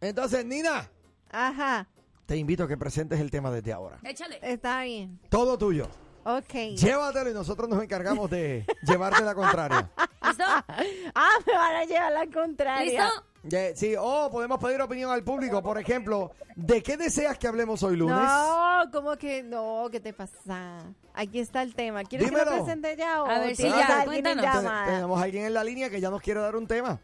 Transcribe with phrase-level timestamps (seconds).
[0.00, 0.88] Entonces, Nina,
[1.30, 1.86] Ajá,
[2.26, 3.98] te invito a que presentes el tema desde ahora.
[4.02, 4.38] Échale.
[4.42, 5.18] está bien.
[5.28, 5.88] Todo tuyo.
[6.24, 6.52] Ok.
[6.76, 9.90] Llévatelo y nosotros nos encargamos de llevarte la contraria.
[10.24, 10.44] ¿Listo?
[11.14, 13.04] Ah, me van a llevar la contraria.
[13.04, 13.76] ¿Listo?
[13.76, 15.62] Sí, o podemos pedir opinión al público.
[15.62, 18.16] Por ejemplo, ¿de qué deseas que hablemos hoy lunes?
[18.16, 19.86] No, ¿cómo que no?
[19.90, 20.78] ¿Qué te pasa?
[21.14, 22.02] Aquí está el tema.
[22.02, 22.56] ¿Quieres que Dímelo.
[22.56, 24.24] lo presente ya o A ver, tienes ya, alguien?
[24.24, 26.98] Tenemos a alguien en la línea que ya nos quiere dar un tema.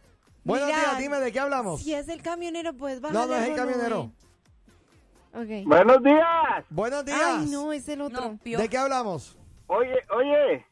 [0.44, 1.80] Buenos Mira, días, dime de qué hablamos.
[1.80, 4.10] Si es el camionero, pues baja No, no es el camionero.
[5.32, 6.64] Buenos días.
[6.68, 7.20] Buenos días.
[7.22, 8.20] Ay, no, es el otro.
[8.20, 8.38] No.
[8.58, 9.38] ¿De qué hablamos?
[9.68, 10.66] Oye, oye,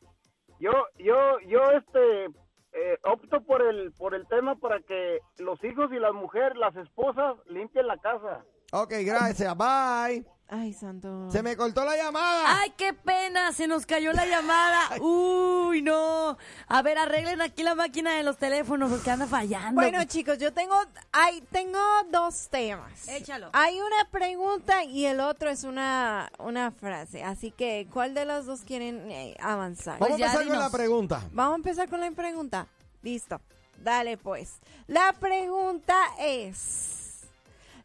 [0.59, 2.25] yo, yo, yo, este,
[2.73, 6.75] eh, opto por el, por el tema para que los hijos y las mujeres, las
[6.77, 8.45] esposas, limpien la casa.
[8.73, 9.57] Ok, gracias.
[9.57, 10.25] Bye.
[10.53, 11.31] Ay, santo.
[11.31, 12.61] Se me cortó la llamada.
[12.61, 15.01] Ay, qué pena, se nos cayó la llamada.
[15.01, 16.37] Uy, no.
[16.67, 19.81] A ver, arreglen aquí la máquina de los teléfonos porque anda fallando.
[19.81, 20.75] Bueno, chicos, yo tengo,
[21.13, 21.79] hay, tengo
[22.11, 23.07] dos temas.
[23.07, 23.51] Échalo.
[23.53, 27.23] Hay una pregunta y el otro es una, una frase.
[27.23, 30.01] Así que, ¿cuál de los dos quieren eh, avanzar?
[30.01, 31.23] Vamos a empezar con la pregunta.
[31.31, 32.67] Vamos a empezar con la pregunta.
[33.03, 33.41] Listo.
[33.79, 34.59] Dale, pues.
[34.89, 37.00] La pregunta es,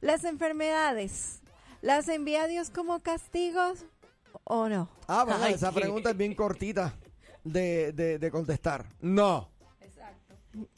[0.01, 1.41] ¿las enfermedades
[1.81, 3.85] las envía Dios como castigos
[4.43, 4.89] o no?
[5.07, 6.95] Ah, bueno, Ay, esa qué- pregunta es bien cortita
[7.43, 8.85] de, de, de contestar.
[9.02, 9.49] No.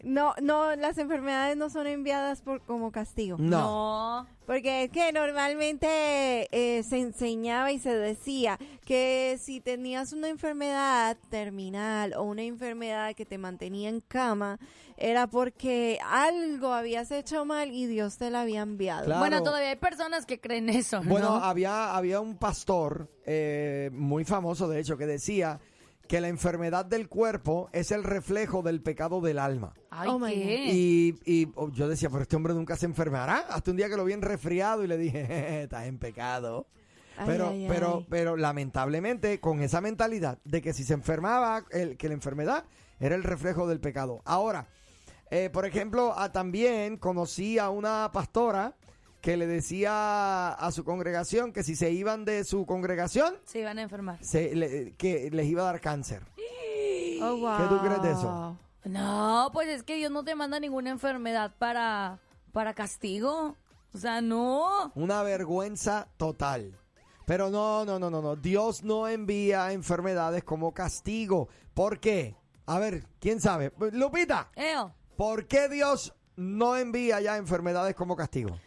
[0.04, 3.38] No, no, las enfermedades no son enviadas por como castigo.
[3.40, 4.24] No.
[4.24, 4.28] No.
[4.46, 11.18] Porque es que normalmente eh, se enseñaba y se decía que si tenías una enfermedad
[11.30, 14.58] terminal o una enfermedad que te mantenía en cama,
[14.96, 19.06] era porque algo habías hecho mal y Dios te la había enviado.
[19.06, 19.20] Claro.
[19.20, 21.10] Bueno, todavía hay personas que creen eso, ¿no?
[21.10, 25.60] Bueno, había, había un pastor eh, muy famoso, de hecho, que decía
[26.08, 29.74] que la enfermedad del cuerpo es el reflejo del pecado del alma.
[29.90, 30.28] Ay, Oh.
[30.28, 33.38] Y, y, oh, yo decía, pero este hombre nunca se enfermará.
[33.50, 36.68] Hasta un día que lo vi en resfriado y le dije, "Jeje, estás en pecado.
[37.18, 38.06] Ay, Pero, ay, pero, ay.
[38.10, 42.66] pero lamentablemente, con esa mentalidad de que si se enfermaba, el, que la enfermedad
[43.00, 44.22] era el reflejo del pecado.
[44.26, 44.68] Ahora,
[45.32, 48.76] eh, por ejemplo, ah, también conocí a una pastora
[49.22, 53.78] que le decía a su congregación que si se iban de su congregación, Se iban
[53.80, 54.24] a enfermar.
[54.24, 56.24] se, le- que les iba a dar cáncer.
[57.20, 57.58] Oh, wow.
[57.58, 58.60] ¿Qué tú crees de eso?
[58.86, 62.20] No, pues es que Dios no te manda ninguna enfermedad para,
[62.52, 63.56] para castigo.
[63.92, 64.92] O sea, no.
[64.94, 66.78] Una vergüenza total.
[67.26, 68.36] Pero no, no, no, no, no.
[68.36, 71.50] Dios no envía enfermedades como castigo.
[71.74, 72.36] ¿Por qué?
[72.68, 73.74] A ver, ¿quién sabe?
[73.94, 74.94] Lupita, Eo.
[75.16, 78.60] ¿por qué Dios no envía ya enfermedades como castigo?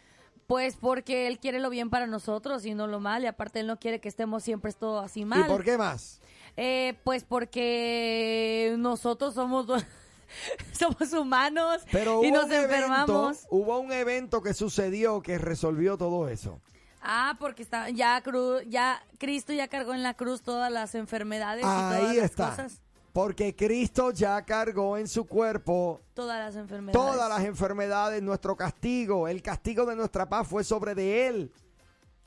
[0.51, 3.23] Pues porque Él quiere lo bien para nosotros y no lo mal.
[3.23, 5.39] Y aparte Él no quiere que estemos siempre todo así mal.
[5.39, 6.19] ¿Y por qué más?
[6.57, 9.65] Eh, pues porque nosotros somos
[10.73, 13.47] somos humanos Pero y nos un evento, enfermamos.
[13.49, 16.59] hubo un evento que sucedió que resolvió todo eso.
[17.01, 21.61] Ah, porque está ya cru- ya Cristo ya cargó en la cruz todas las enfermedades
[21.63, 22.49] y todas las está.
[22.49, 22.81] cosas,
[23.13, 26.93] Porque Cristo ya cargó en su cuerpo todas las enfermedades.
[26.93, 31.51] todas las enfermedades, nuestro castigo, el castigo de nuestra paz fue sobre de Él.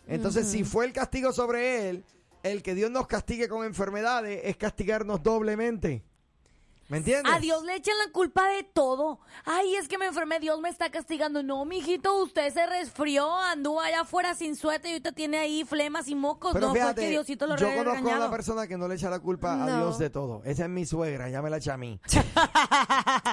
[0.07, 2.05] Entonces, si fue el castigo sobre Él,
[2.43, 6.05] el que Dios nos castigue con enfermedades es castigarnos doblemente.
[6.89, 7.33] ¿Me entiendes?
[7.35, 9.19] A Dios le echan la culpa de todo.
[9.47, 11.43] Ay, es que me enfermé, Dios me está castigando.
[11.43, 16.09] No, mijito, usted se resfrió, anduvo allá afuera sin suerte y ahorita tiene ahí flemas
[16.09, 16.53] y mocos.
[16.53, 18.97] Pero no, fíjate, fue que Diosito lo yo conozco a una persona que no le
[18.97, 19.77] echa la culpa a.
[19.79, 20.43] Dios de todo.
[20.45, 21.99] Esa es mi suegra, ya me la echa a mí.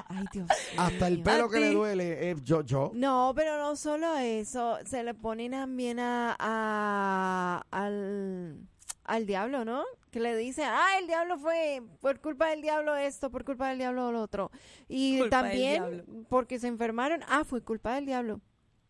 [0.08, 0.48] Ay, Dios.
[0.78, 2.92] Hasta el pelo ¿A que le duele, eh, yo, yo.
[2.94, 8.58] No, pero no solo eso, se le ponen también a, a- al,
[9.06, 9.84] al diablo, ¿no?
[10.12, 13.78] Que le dice, ah, el diablo fue por culpa del diablo esto, por culpa del
[13.78, 14.52] diablo lo otro.
[14.90, 18.42] Y Culpa también porque se enfermaron, ah, fue culpa del diablo.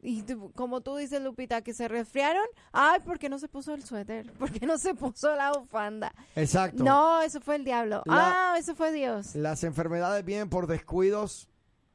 [0.02, 3.76] Y tú- como tú dices, Lupita, que se resfriaron, ay, ¿por qué no se puso
[3.76, 4.34] el suéter?
[4.40, 6.12] ¿Por qué no se puso la bufanda?
[6.36, 6.84] Exacto.
[6.84, 8.02] No, eso fue el diablo.
[8.08, 9.36] La- ah, eso fue Dios.
[9.36, 11.48] Las enfermedades vienen por descuidos,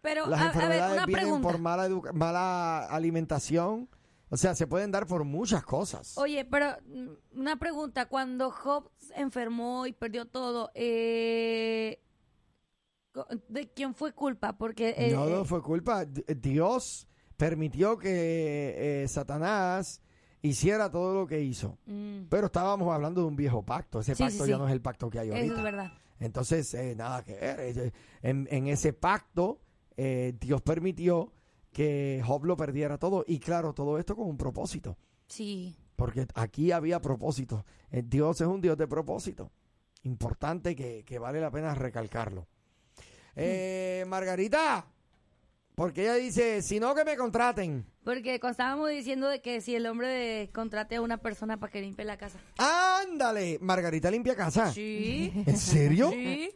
[0.03, 1.49] Pero, las a, a ver, enfermedades una vienen pregunta.
[1.49, 3.89] por mala, educa- mala alimentación.
[4.29, 6.19] O sea, se pueden dar por muchas cosas.
[6.19, 8.07] Oye, pero mm, una pregunta.
[8.07, 12.01] Cuando Job se enfermó y perdió todo, eh,
[13.49, 14.57] ¿de quién fue culpa?
[14.59, 14.95] Porque...
[14.97, 16.05] eh, no, eh, no fue culpa.
[16.05, 20.01] Dios permitió que eh, Satanás
[20.43, 21.79] hiciera todo lo que hizo.
[21.87, 24.01] Mm, Pero estábamos hablando de un viejo pacto.
[24.01, 24.61] Ese Sí, pacto sí, ya sí.
[24.61, 25.57] no es el pacto que hay Eso ahorita.
[25.57, 25.93] es verdad.
[26.19, 27.61] Entonces, eh, nada que ver.
[27.61, 27.93] Eh,
[28.23, 29.61] En, en ese pacto,
[29.97, 31.33] eh, Dios permitió
[31.77, 33.23] que Job lo perdiera todo.
[33.29, 34.97] Y claro, todo esto con un propósito.
[35.27, 35.77] Sí.
[35.95, 37.67] Porque aquí había propósito.
[37.91, 39.53] Eh, Dios es un Dios de propósito.
[40.05, 42.47] Importante que, que vale la pena recalcarlo.
[43.35, 44.87] Eh, Margarita,
[45.75, 47.85] porque ella dice, si no que me contraten.
[48.05, 51.83] Porque estábamos diciendo de que si el hombre de- contrate a una persona para que
[51.83, 52.39] limpie la casa.
[52.57, 54.73] Ándale, Margarita limpia casa.
[54.73, 55.31] Sí.
[55.45, 56.09] ¿En serio?
[56.11, 56.51] Sí.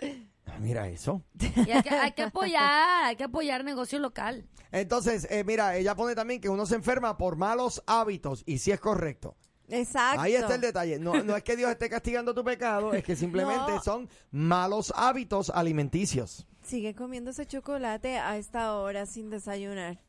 [0.54, 1.22] Ah, Mira eso.
[1.66, 4.46] Y hay que, hay que apoyar, hay que apoyar negocio local.
[4.72, 8.70] Entonces, eh, mira, ella pone también que uno se enferma por malos hábitos y si
[8.72, 9.36] es correcto.
[9.68, 10.20] Exacto.
[10.20, 10.98] Ahí está el detalle.
[10.98, 13.82] No, no es que Dios esté castigando tu pecado, es que simplemente No.
[13.82, 16.46] son malos hábitos alimenticios.
[16.62, 20.00] Sigue comiendo ese chocolate a esta hora sin desayunar.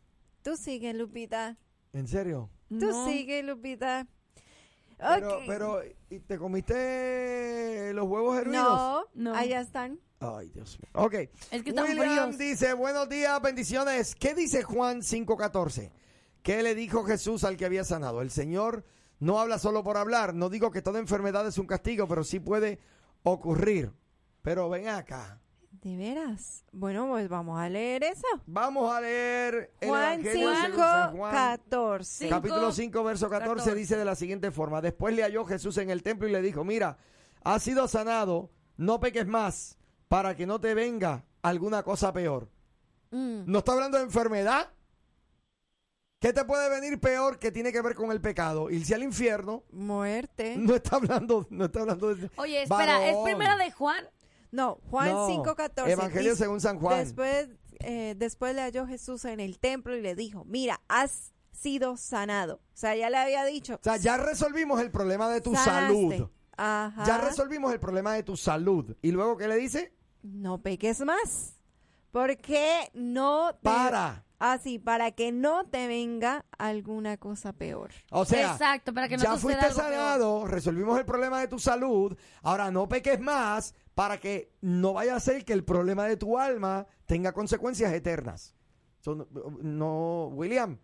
[0.41, 1.57] Tú sigue, Lupita.
[1.93, 2.49] ¿En serio?
[2.69, 3.05] Tú No.
[3.07, 4.07] sigue, Lupita.
[4.97, 5.43] Pero, Ok.
[5.47, 8.65] pero, ¿y ¿te comiste los huevos hervidos?
[9.13, 9.35] no, No.
[9.35, 9.99] allá están.
[10.19, 10.89] Ay, Dios mío.
[10.93, 11.13] Ok.
[11.51, 14.15] Es que William dice, buenos días, bendiciones.
[14.15, 15.91] ¿Qué dice Juan 5.14?
[16.41, 18.21] ¿Qué le dijo Jesús al que había sanado?
[18.21, 18.85] El Señor
[19.19, 20.33] no habla solo por hablar.
[20.33, 22.79] No digo que toda enfermedad es un castigo, pero sí puede
[23.23, 23.91] ocurrir.
[24.41, 25.41] Pero ven acá.
[25.71, 26.63] ¿De veras?
[26.71, 28.27] Bueno, pues vamos a leer eso.
[28.47, 31.31] Vamos a leer el Juan Evangelio 5, según San Juan.
[31.31, 32.23] 14.
[32.25, 32.29] Sí.
[32.29, 33.75] Capítulo 5, verso 14, 14.
[33.75, 34.81] dice de la siguiente forma.
[34.81, 36.97] Después le halló Jesús en el templo y le dijo, mira,
[37.43, 42.49] has sido sanado, no peques más, para que no te venga alguna cosa peor.
[43.11, 44.71] Mm, ¿No está hablando de enfermedad?
[46.19, 48.69] ¿Qué te puede venir peor que tiene que ver con el pecado?
[48.69, 49.63] Irse al infierno.
[49.71, 50.55] muerte.
[50.57, 52.29] No está hablando, no está hablando de...
[52.37, 53.23] Oye, espera, ¿es Varón.
[53.25, 54.05] primera de Juan?
[54.51, 55.91] No, Juan No, 5, 14.
[55.91, 56.99] Evangelio Dice, según San Juan.
[56.99, 57.49] Después,
[57.81, 62.55] eh, después le halló Jesús en el templo y le dijo, mira, has sido sanado.
[62.55, 63.75] O sea, ya le había dicho.
[63.75, 65.71] O sea, ya resolvimos el problema de tu sanaste.
[65.93, 66.29] salud.
[66.57, 67.03] Ajá.
[67.05, 68.95] Ya resolvimos el problema de tu salud.
[69.01, 69.93] ¿Y luego qué le dice?
[70.25, 71.59] No peques más.
[72.11, 73.61] Porque no te...
[73.63, 74.25] Para.
[74.39, 77.91] Ah, sí, para que no te venga alguna cosa peor.
[78.11, 79.91] O sea, Exacto, para que no ya fuiste algo peor.
[79.91, 85.15] sanado, resolvimos el problema de tu salud, ahora no peques más para que no vaya
[85.15, 88.55] a ser que el problema de tu alma tenga consecuencias eternas.
[88.99, 89.27] So,
[89.61, 90.77] no, William,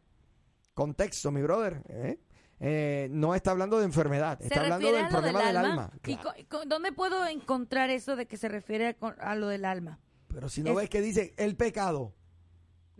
[0.73, 2.19] contexto, mi brother, ¿eh?
[2.63, 5.91] Eh, no está hablando de enfermedad, ¿Se está hablando del problema del alma.
[6.05, 6.65] ¿Y Claro.
[6.67, 9.99] dónde puedo encontrar eso de que se refiere a, lo del alma?
[10.27, 12.13] Pero si no es- ves que dice el pecado,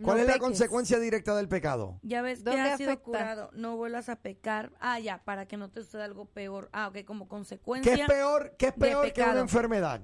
[0.01, 1.99] ¿cuál No es la consecuencia directa del pecado?
[2.01, 3.51] Ya ves que ¿Dónde has sido curado.
[3.53, 4.71] No vuelvas a pecar.
[4.79, 6.69] Ah, ya, para que no te suceda algo peor.
[6.73, 7.93] Ah, ok, como ¿Qué consecuencia.
[7.93, 9.39] es peor, qué es peor que una pecado.
[9.41, 10.01] enfermedad?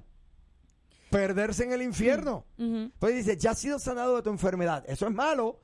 [1.10, 2.46] Perderse en el infierno.
[2.58, 2.92] Ujú.
[2.98, 4.84] Pues dice, ya has sido sanado de tu enfermedad.
[4.86, 5.60] Eso es malo.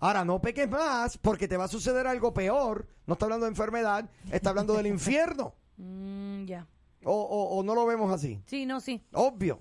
[0.00, 2.86] Ahora, no peques más porque te va a suceder algo peor.
[3.06, 5.54] No está hablando de enfermedad, está hablando del infierno.
[5.76, 6.66] Mm, ya.
[7.04, 8.42] O, o- o no lo vemos así.
[8.46, 9.04] Sí, no, sí.
[9.12, 9.60] Obvio.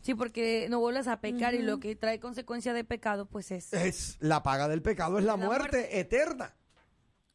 [0.00, 3.72] Sí, porque no vuelves a pecar y lo que trae consecuencia de pecado, pues es.
[3.72, 6.00] Es la paga del pecado, es la, La muerte, muerte.
[6.00, 6.54] eterna.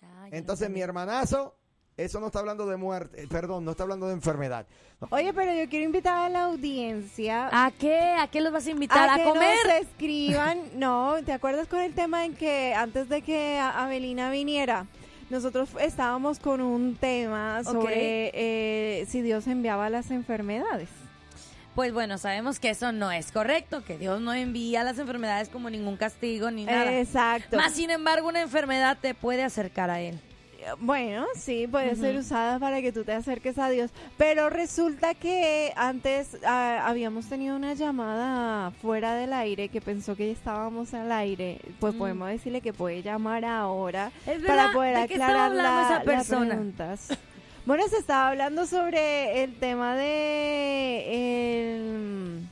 [0.01, 1.57] Ah, Entonces, mi hermanazo,
[1.97, 4.65] eso no está hablando de muerte, eh, perdón, no está hablando de enfermedad.
[5.01, 5.07] No.
[5.11, 8.15] Oye, pero yo quiero invitar a la audiencia ¿A qué?
[8.19, 9.09] ¿A qué los vas a invitar?
[9.09, 9.55] ¿A, que comer?
[9.65, 10.59] nos escriban.
[10.75, 14.85] No, ¿te acuerdas con el tema en que antes de que A- Abelina viniera,
[15.29, 20.89] nosotros estábamos con un tema sobre eh, si Dios enviaba las enfermedades?
[21.75, 25.69] Pues bueno, sabemos que eso no es correcto, que Dios no envía las enfermedades como
[25.69, 26.97] ningún castigo ni nada.
[26.97, 27.55] Exacto.
[27.57, 30.19] Más sin embargo, una enfermedad te puede acercar a Él.
[30.79, 33.91] Bueno, sí, puede ser usada para que tú te acerques a Dios.
[34.17, 40.31] Pero resulta que antes ah, habíamos tenido una llamada fuera del aire que pensó que
[40.31, 41.59] estábamos al aire.
[41.79, 41.97] Pues Mm.
[41.97, 45.81] podemos decirle que puede llamar ahora Es para poder ¿de qué estaba aclarar hablando la-
[45.81, 47.07] esa las preguntas.
[47.65, 52.47] Bueno, se estaba hablando sobre el tema de el-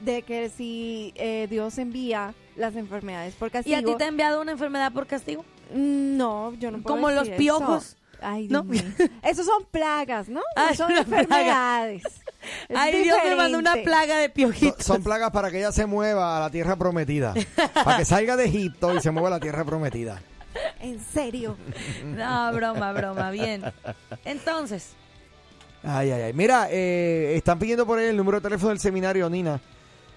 [0.00, 3.76] de que si eh, Dios envía las enfermedades por ¿Y castigo.
[3.76, 5.44] a ti te ha enviado una enfermedad por castigo?
[5.74, 7.84] No, yo no puedo Como los piojos.
[7.86, 7.96] eso.
[8.22, 8.64] Ay, ¿No?
[8.64, 8.82] Mío.
[9.22, 10.42] Esos son plagas, ¿no?
[10.56, 12.02] Ah, son enfermedades.
[12.70, 14.82] Es Ay, Dios me mandó una plaga de piojitos.
[14.86, 17.34] son plagas para que ella se mueva a la tierra prometida.
[17.74, 20.22] para que salga de Egipto y se mueva a la tierra prometida.
[20.80, 21.58] En serio.
[22.02, 23.62] No, broma, broma, bien.
[24.24, 24.94] Entonces,
[25.82, 26.32] Ay, ay, ay.
[26.32, 29.60] Mira, eh, están pidiendo por ahí el número de teléfono del seminario, Nina.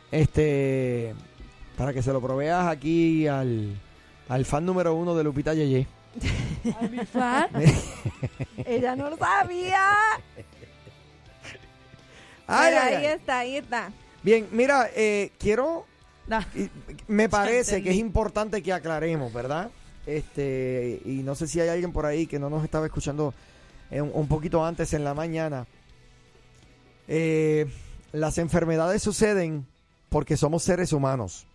[0.10, 1.14] Este,
[1.78, 3.76] para que se lo proveas aquí al,
[4.30, 5.88] al fan número uno de Lupita Yeye.
[8.66, 9.88] Ella no lo sabía.
[12.48, 13.06] Ay, Pero ay, ahí ay.
[13.06, 13.92] está, ahí está.
[14.22, 15.86] Bien, mira, eh, quiero
[16.28, 16.40] No.
[16.56, 16.70] y
[17.08, 19.72] me parece que es importante que aclaremos, ¿verdad?
[20.06, 23.34] Este, y no sé si hay alguien por ahí que no nos estaba escuchando
[23.90, 25.66] eh, un, un poquito antes en la mañana.
[27.08, 27.66] Eh,
[28.12, 29.66] las enfermedades suceden
[30.10, 31.48] porque somos seres humanos.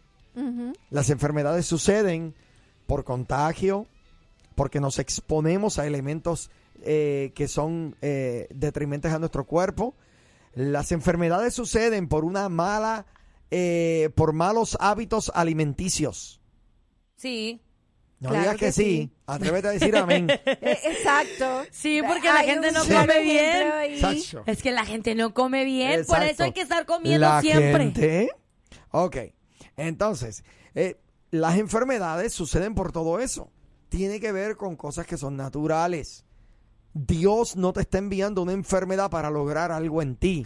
[0.90, 2.32] Las enfermedades suceden
[2.88, 3.86] por contagio,
[4.56, 6.50] porque nos exponemos a elementos
[6.82, 9.94] eh, que son eh, detrimentes a nuestro cuerpo.
[10.54, 13.04] Las enfermedades suceden por una mala,
[13.50, 16.40] eh, por malos hábitos alimenticios.
[17.16, 17.60] Sí.
[18.20, 18.82] No Claro digas que, que sí.
[18.82, 19.12] sí.
[19.26, 20.28] atrévete a decir amén.
[20.46, 21.64] Exacto.
[21.70, 23.68] Sí, porque la gente no come bien.
[24.46, 27.84] Es que la gente no come bien, por eso hay que estar comiendo La siempre.
[27.84, 28.30] gente-
[28.92, 29.16] Ok.
[29.76, 30.42] Entonces,
[30.74, 30.96] eh,
[31.30, 33.50] las enfermedades suceden por todo eso.
[33.88, 36.24] Tiene que ver con cosas que son naturales.
[36.92, 40.44] Dios no te está enviando una enfermedad para lograr algo en ti.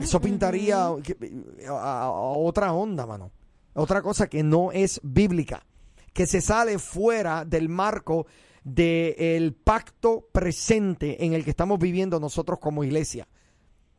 [0.00, 3.30] Eso pintaría a otra onda, mano.
[3.74, 5.64] Otra cosa que no es bíblica,
[6.12, 8.26] que se sale fuera del marco
[8.62, 13.26] del pacto presente en el que estamos viviendo nosotros como iglesia.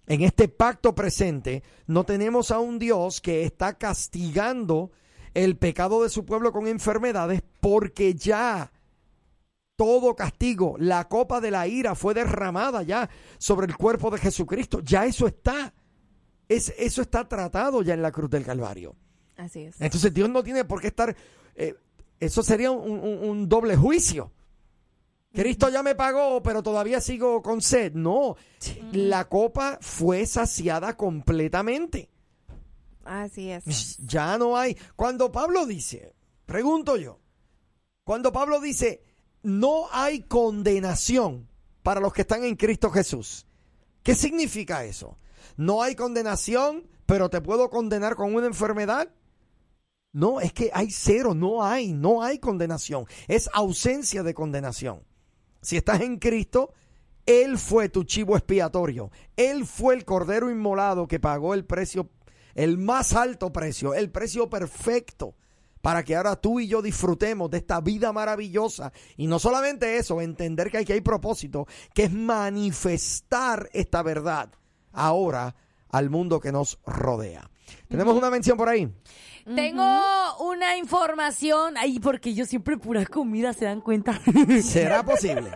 [0.08, 4.92] En este pacto presente no tenemos a un Dios que está castigando
[5.34, 8.72] el pecado de su pueblo con enfermedades porque ya
[9.76, 14.80] todo castigo, la copa de la ira fue derramada ya sobre el cuerpo de Jesucristo.
[14.82, 15.74] Ya eso está.
[16.48, 18.96] Es, eso está tratado ya en la cruz del Calvario.
[19.36, 19.76] Así es.
[19.82, 21.14] Entonces Dios no tiene por qué estar...
[21.56, 21.76] eh,
[22.20, 24.32] eso sería un, un- un doble juicio.
[25.36, 27.94] Cristo ya me pagó, pero todavía sigo con sed.
[27.94, 28.38] No,
[28.92, 32.10] la copa fue saciada completamente.
[33.04, 33.98] Así es.
[33.98, 34.76] Ya no hay.
[34.96, 36.16] Cuando Pablo dice,
[36.46, 37.20] pregunto yo,
[38.04, 39.04] cuando Pablo dice,
[39.44, 41.48] no hay condenación
[41.84, 43.46] para los que están en Cristo Jesús,
[44.02, 45.20] ¿qué significa eso?
[45.58, 49.10] No hay condenación, pero te puedo condenar con una enfermedad.
[50.12, 53.06] No, es que hay cero, no hay, no hay condenación.
[53.28, 55.04] Es ausencia de condenación.
[55.66, 56.74] Si estás en Cristo,
[57.26, 59.10] Él fue tu chivo expiatorio.
[59.36, 62.12] Él fue el cordero inmolado que pagó el precio,
[62.54, 65.36] el más alto precio, el precio perfecto
[65.82, 68.94] para que ahora tú y yo disfrutemos de esta vida maravillosa.
[69.18, 74.52] Y no solamente eso, entender que aquí hay propósito, que es manifestar esta verdad
[74.92, 75.56] ahora
[75.90, 77.50] al mundo que nos rodea.
[77.88, 78.90] Tenemos una mención por ahí.
[79.46, 80.02] Tengo
[80.40, 84.20] una información, ahí porque yo siempre pura comida, ¿se dan cuenta?
[84.64, 85.52] ¿Será posible?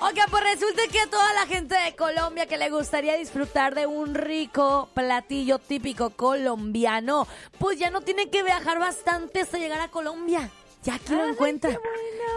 [0.00, 3.86] Ok, pues resulta que a toda la gente de Colombia que le gustaría disfrutar de
[3.86, 7.26] un rico platillo típico colombiano,
[7.58, 10.50] pues ya no tienen que viajar bastante hasta llegar a Colombia.
[10.82, 11.78] Ya aquí lo encuentran.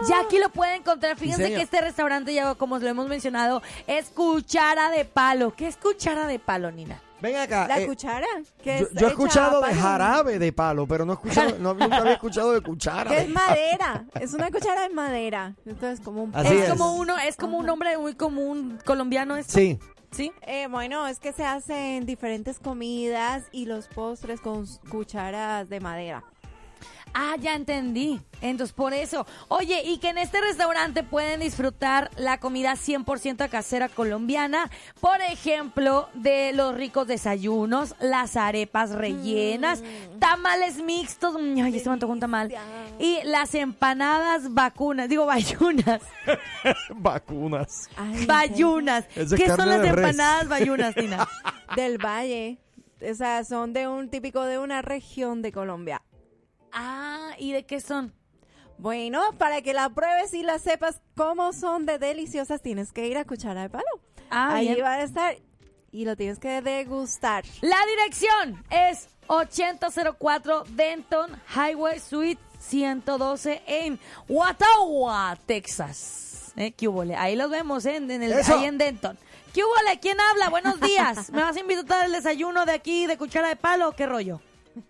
[0.08, 1.18] Ya aquí lo pueden encontrar.
[1.18, 5.54] Fíjense que este restaurante, ya como lo hemos mencionado, es cuchara de palo.
[5.54, 7.02] ¿Qué es cuchara de palo, Nina?
[7.20, 7.66] Ven acá.
[7.66, 8.26] La eh, cuchara.
[8.62, 11.74] Que yo, es yo he escuchado de jarabe de palo, pero no he escuchado, no,
[11.74, 13.10] nunca había escuchado de cuchara.
[13.10, 14.04] Que es madera.
[14.20, 15.54] Es una cuchara de madera.
[15.66, 16.36] Entonces, como un.
[16.36, 16.70] Así es, es.
[16.70, 19.54] como uno, es como un nombre muy común colombiano esto.
[19.54, 19.78] Sí.
[20.10, 20.32] ¿Sí?
[20.46, 26.24] Eh, bueno, es que se hacen diferentes comidas y los postres con cucharas de madera.
[27.14, 28.20] Ah, ya entendí.
[28.40, 29.26] Entonces, por eso.
[29.48, 34.70] Oye, y que en este restaurante pueden disfrutar la comida 100% casera colombiana.
[35.00, 39.82] Por ejemplo, de los ricos desayunos, las arepas rellenas,
[40.20, 41.34] tamales mixtos.
[41.34, 42.54] Mm, Ay, se me antojó un tamal.
[42.98, 45.08] Y las empanadas vacunas.
[45.08, 46.02] Digo, bayunas.
[46.90, 47.88] Vacunas.
[47.96, 49.04] Ay, Bayunas.
[49.14, 51.26] ¿Qué son las empanadas bayunas, Tina?
[51.76, 52.58] Del valle.
[53.00, 56.02] O sea, son de un típico de una región de Colombia.
[56.72, 58.12] Ah, ¿y de qué son?
[58.78, 63.18] Bueno, para que la pruebes y la sepas cómo son de deliciosas, tienes que ir
[63.18, 63.84] a Cuchara de Palo.
[64.30, 64.84] Ah, Ahí bien.
[64.84, 65.36] va a estar
[65.90, 67.44] y lo tienes que degustar.
[67.60, 73.98] La dirección es 8004 Denton Highway Suite 112 en
[74.28, 76.52] Watauga, Texas.
[76.56, 76.72] ¿Eh?
[76.72, 77.16] ¿Qué hubole?
[77.16, 77.96] Ahí los vemos ¿eh?
[77.96, 79.18] en, en el, ahí en Denton.
[79.54, 79.98] ¿Qué hubole?
[80.00, 80.50] ¿Quién habla?
[80.50, 81.30] Buenos días.
[81.30, 84.40] ¿Me vas a invitar al desayuno de aquí de cuchara de palo qué rollo?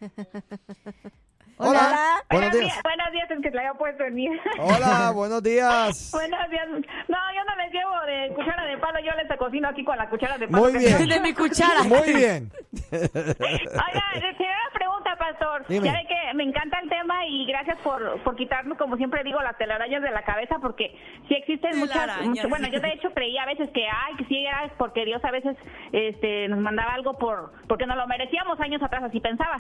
[1.58, 2.22] Hola.
[2.30, 2.82] Buenos Buenos días.
[2.84, 4.28] buenos días, es que te la había puesto en mí.
[4.60, 6.10] Hola, buenos días.
[6.12, 6.68] buenos días.
[6.68, 10.08] No, yo no les llevo de cuchara de palo, yo les cocino aquí con la
[10.08, 10.64] cuchara de palo.
[10.64, 11.08] Muy bien.
[11.08, 11.82] De mi cuchara.
[11.84, 12.50] Muy bien.
[12.92, 15.64] Oiga, le tenía una pregunta, pastor.
[15.68, 15.86] Dime.
[15.86, 19.40] Ya ve que me encanta el tema y gracias por, por quitarnos, como siempre digo,
[19.42, 20.96] las telarañas de la cabeza, porque
[21.28, 24.44] sí existen muchas, muchas- bueno, yo de hecho creía a veces que, ay, que sí
[24.44, 25.56] era porque Dios a veces
[25.92, 29.56] este, nos mandaba algo por, porque nos lo merecíamos años atrás, así pensaba.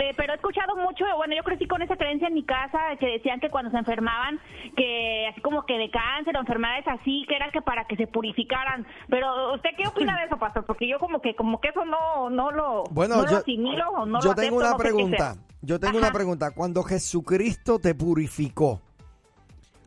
[0.00, 3.06] Eh, pero he escuchado mucho, bueno, yo crecí con esa creencia en mi casa, que
[3.06, 4.38] decían que cuando se enfermaban,
[4.76, 8.06] que así como que de cáncer o enfermedades así, que era que para que se
[8.06, 8.86] purificaran.
[9.08, 10.64] Pero, ¿usted qué opina de eso, pastor?
[10.66, 13.88] Porque yo como que, como que eso no, no lo, Bueno, no yo, lo asimilo
[13.90, 15.36] o no yo lo tengo acepto, una no sé qué pregunta.
[15.62, 16.50] Yo tengo una pregunta.
[16.50, 18.80] Cuando Jesucristo te purificó,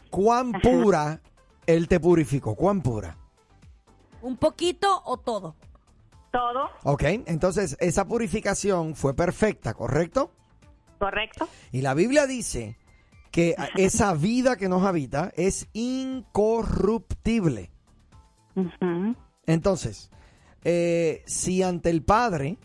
[0.10, 1.22] ¿cuán pura
[1.66, 2.56] Él te purificó?
[2.56, 3.18] ¿Cuán pura?
[4.22, 5.56] ¿Un poquito o todo?
[6.32, 10.32] Todo, Ok, entonces esa purificación fue perfecta, ¿correcto?
[11.00, 11.48] correcto.
[11.72, 12.78] Y la Biblia dice
[13.32, 17.72] que esa vida que nos habita es incorruptible.
[19.46, 20.12] Entonces,
[20.64, 22.58] eh, si ante el Padre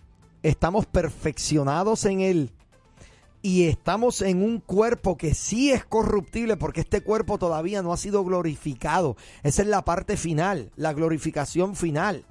[0.42, 2.52] estamos perfeccionados en Él
[3.42, 7.96] y estamos en un cuerpo que sí es corruptible porque este cuerpo todavía no ha
[7.96, 12.24] sido glorificado, esa es la parte final, la glorificación final.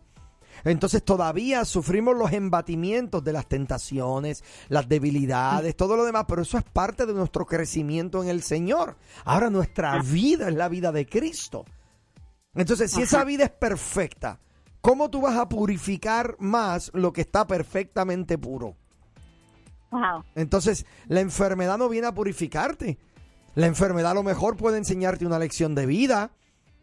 [0.64, 6.58] Entonces todavía sufrimos los embatimientos de las tentaciones, las debilidades, todo lo demás, pero eso
[6.58, 8.98] es parte de nuestro crecimiento en el Señor.
[9.26, 11.66] Ahora nuestra vida es la vida de Cristo.
[12.54, 14.40] Entonces, si esa vida es perfecta,
[14.82, 18.76] ¿cómo tú vas a purificar más lo que está perfectamente puro?
[19.92, 20.24] Wow.
[20.36, 22.98] Entonces, la enfermedad no viene a purificarte.
[23.56, 26.32] La enfermedad a lo mejor puede enseñarte una lección de vida,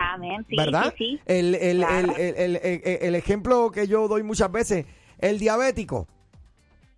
[0.01, 0.45] Amén.
[0.49, 0.95] Sí, ¿verdad?
[0.97, 1.21] sí, sí.
[1.27, 2.15] El, el- Claro.
[2.17, 4.87] el- el- el- el- el ejemplo que yo doy muchas veces,
[5.19, 6.07] el diabético,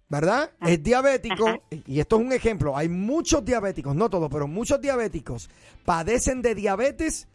[0.09, 0.51] ¿verdad?
[0.61, 1.61] Es diabético, Ajá.
[1.71, 5.49] y esto es un ejemplo, hay muchos diabéticos, no todos, pero muchos diabéticos
[5.85, 7.29] padecen de diabetes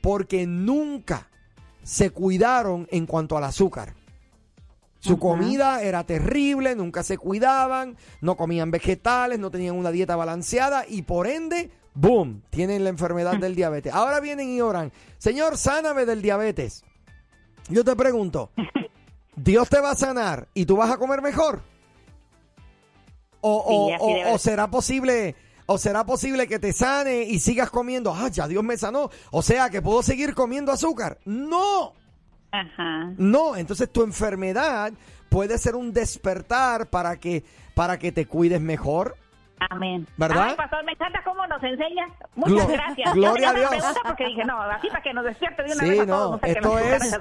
[0.00, 1.28] porque nunca
[1.82, 3.94] se cuidaron en cuanto al azúcar.
[5.00, 10.84] Su comida era terrible, nunca se cuidaban, no comían vegetales, no tenían una dieta balanceada
[10.88, 13.92] y por ende, boom, tienen la enfermedad del diabetes.
[13.92, 16.84] Ahora vienen y oran, Señor, sáname del diabetes.
[17.68, 18.50] Yo te pregunto,
[19.34, 21.62] ¿Dios te va a sanar y tú vas a comer mejor?
[23.40, 25.34] ¿O, o- Sí, o- será posible...
[25.66, 28.12] ¿O será posible que te sane y sigas comiendo?
[28.14, 29.10] Ah, ya Dios me sanó.
[29.30, 31.18] O sea, que puedo seguir comiendo azúcar.
[31.24, 31.94] No.
[32.50, 33.12] Ajá.
[33.16, 34.92] No, entonces tu enfermedad
[35.30, 39.16] puede ser un despertar para que para que te cuides mejor.
[39.70, 40.06] Amén.
[40.16, 40.48] ¿Verdad?
[40.50, 42.08] Ay, pastor, me encanta cómo nos enseña.
[42.34, 43.14] Muchas Glo- gracias.
[43.14, 43.70] gloria a Dios.
[44.04, 46.40] porque dije, no, así para que nos despierte de una Sí, vez a no, todos.
[46.42, 47.18] Esto es-.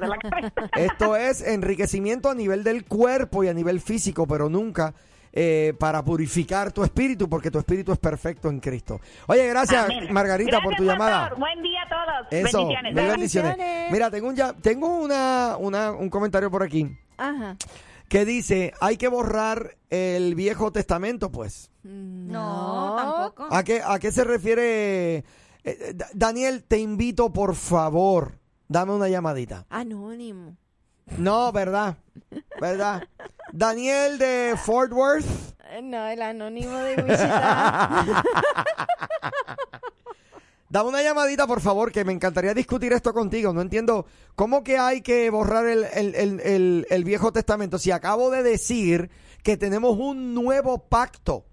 [0.75, 4.93] Esto es enriquecimiento a nivel del cuerpo y a nivel físico, pero nunca
[5.33, 8.99] eh, para purificar tu espíritu, porque tu espíritu es perfecto en Cristo.
[9.27, 10.11] Oye, gracias Amén.
[10.11, 11.21] Margarita por tu llamada.
[11.21, 11.39] pastor.
[11.39, 12.27] Buen día a todos.
[12.31, 12.95] Eso, Bendiciones.
[12.95, 13.57] bendiciones.
[13.57, 13.91] Bendiciones.
[13.91, 17.55] Mira, tengo un ya, tengo una, una un comentario por aquí Ajá.
[18.09, 21.69] que dice, hay que borrar el Viejo Testamento, pues.
[21.83, 23.47] No, tampoco.
[23.55, 25.17] ¿A qué, a qué se refiere?
[25.17, 25.23] eh,
[25.63, 28.33] eh, Da- Daniel, te invito, por favor,
[28.67, 29.65] dame una llamadita.
[29.69, 30.57] Anónimo.
[31.17, 31.97] No, ¿verdad?
[32.59, 33.03] ¿Verdad?
[33.53, 35.25] Daniel de Fort Worth.
[35.71, 38.23] Eh, No, el anónimo de Wichita.
[40.69, 43.51] Dame una llamadita, por favor, que me encantaría discutir esto contigo.
[43.51, 47.91] No entiendo cómo que hay que borrar el, el- el- el- el Viejo Testamento si
[47.91, 49.09] acabo de decir
[49.43, 51.45] que tenemos un nuevo pacto.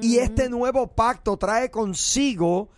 [0.00, 2.70] Y este nuevo pacto trae consigo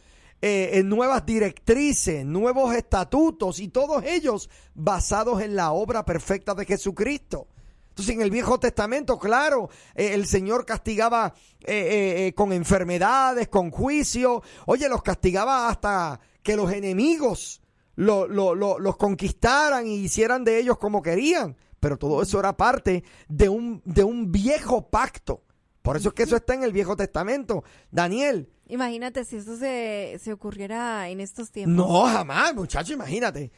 [0.43, 7.47] eh, nuevas directrices, nuevos estatutos y todos ellos basados en la obra perfecta de Jesucristo.
[7.95, 13.47] Entonces en el Viejo Testamento, claro, eh, el Señor castigaba eh, eh, eh, con enfermedades,
[13.47, 14.43] con juicio.
[14.67, 17.63] Oye, los castigaba hasta que los enemigos
[17.95, 21.57] lo- lo- lo- los conquistaran y hicieran de ellos como querían.
[21.79, 25.45] Pero todo eso era parte de un, de un viejo pacto.
[25.81, 27.63] Por eso es que eso está en el Viejo Testamento.
[27.93, 31.77] Daniel, Imagínate si esto se, se ocurriera en estos tiempos.
[31.87, 33.53] no jamás, muchacho, imagínate.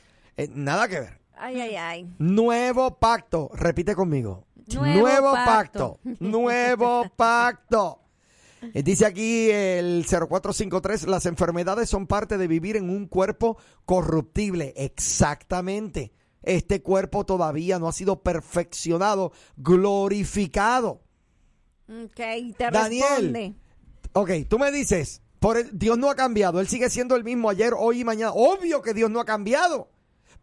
[0.51, 1.21] Nada que ver.
[1.37, 2.11] Ay, ay, ay.
[2.19, 3.51] Nuevo pacto.
[3.55, 4.47] Repite conmigo.
[4.73, 5.99] Nuevo pacto.
[6.03, 6.17] pacto.
[6.21, 8.01] Nuevo pacto.
[8.75, 14.73] Eh, Dice aquí el 0453, las enfermedades son parte de vivir en un cuerpo corruptible.
[14.77, 16.13] Exactamente.
[16.43, 21.03] Este cuerpo todavía no ha sido perfeccionado, glorificado.
[21.89, 23.03] Ok, te Daniel.
[23.11, 23.55] responde.
[24.13, 27.51] Ok, tú me dices, por el- Dios no ha cambiado, Él sigue siendo el mismo
[27.51, 28.33] ayer, hoy y mañana.
[28.33, 29.91] Obvio que Dios no ha cambiado.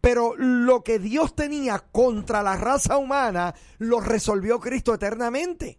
[0.04, 5.78] Pero lo que Dios tenía contra la raza humana lo resolvió Cristo eternamente.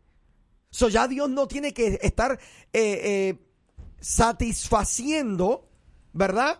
[0.71, 2.39] So ya Dios no tiene que estar eh,
[2.73, 3.39] eh,
[3.99, 5.69] satisfaciendo,
[6.11, 6.59] ¿verdad?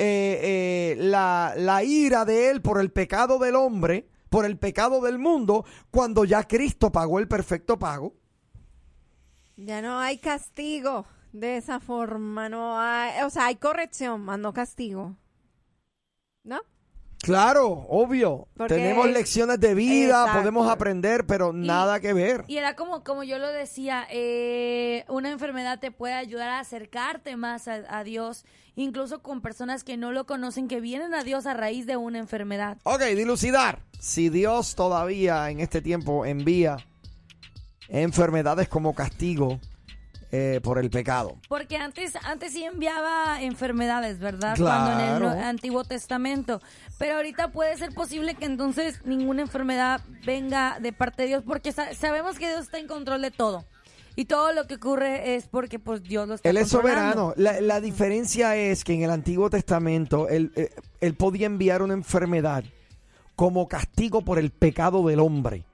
[0.00, 5.20] Eh, la, la ira de Él por el pecado del hombre, por el pecado del
[5.20, 8.14] mundo, cuando ya Cristo pagó el perfecto pago.
[9.56, 11.06] Ya no hay castigo.
[11.32, 15.14] de esa forma, no hay, o sea, hay corrección, más no castigo.
[16.42, 16.62] ¿No?
[17.26, 18.46] Claro, obvio.
[18.56, 20.38] Porque Tenemos es- lecciones de vida, Exacto.
[20.38, 22.44] podemos aprender, pero nada que ver.
[22.46, 27.34] Y era como, como yo lo decía, eh, una enfermedad te puede ayudar a acercarte
[27.36, 28.44] más a, a Dios,
[28.76, 32.18] incluso con personas que no lo conocen, que vienen a Dios a raíz de una
[32.18, 32.78] enfermedad.
[32.84, 33.80] Ok, dilucidar.
[33.98, 36.76] Si Dios todavía en este tiempo envía
[37.88, 39.58] enfermedades como castigo
[40.32, 41.36] eh, por el pecado.
[41.48, 44.54] Porque antes, antes sí enviaba enfermedades, ¿verdad?
[44.56, 44.94] Claro.
[45.18, 46.60] Cuando en el Antiguo Testamento.
[46.98, 51.72] Pero ahorita puede ser posible que entonces ninguna enfermedad venga de parte de Dios, porque
[51.72, 53.64] sa- sabemos que Dios está en control de todo.
[54.18, 57.34] Y todo lo que ocurre es porque pues Dios lo está Él es soberano.
[57.36, 60.70] La, la diferencia es que en el Antiguo Testamento él, eh,
[61.02, 62.64] él podía enviar una enfermedad
[63.36, 65.64] como castigo por el pecado del hombre.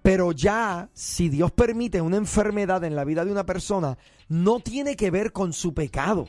[0.00, 4.96] Pero ya, si Dios permite una enfermedad en la vida de una persona, no tiene
[4.96, 6.28] que ver con su pecado.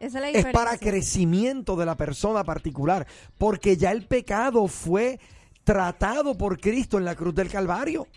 [0.00, 3.06] Esa es la Es para crecimiento de la persona particular.
[3.38, 5.20] Porque ya el pecado fue
[5.62, 8.08] tratado por Cristo en la cruz del Calvario.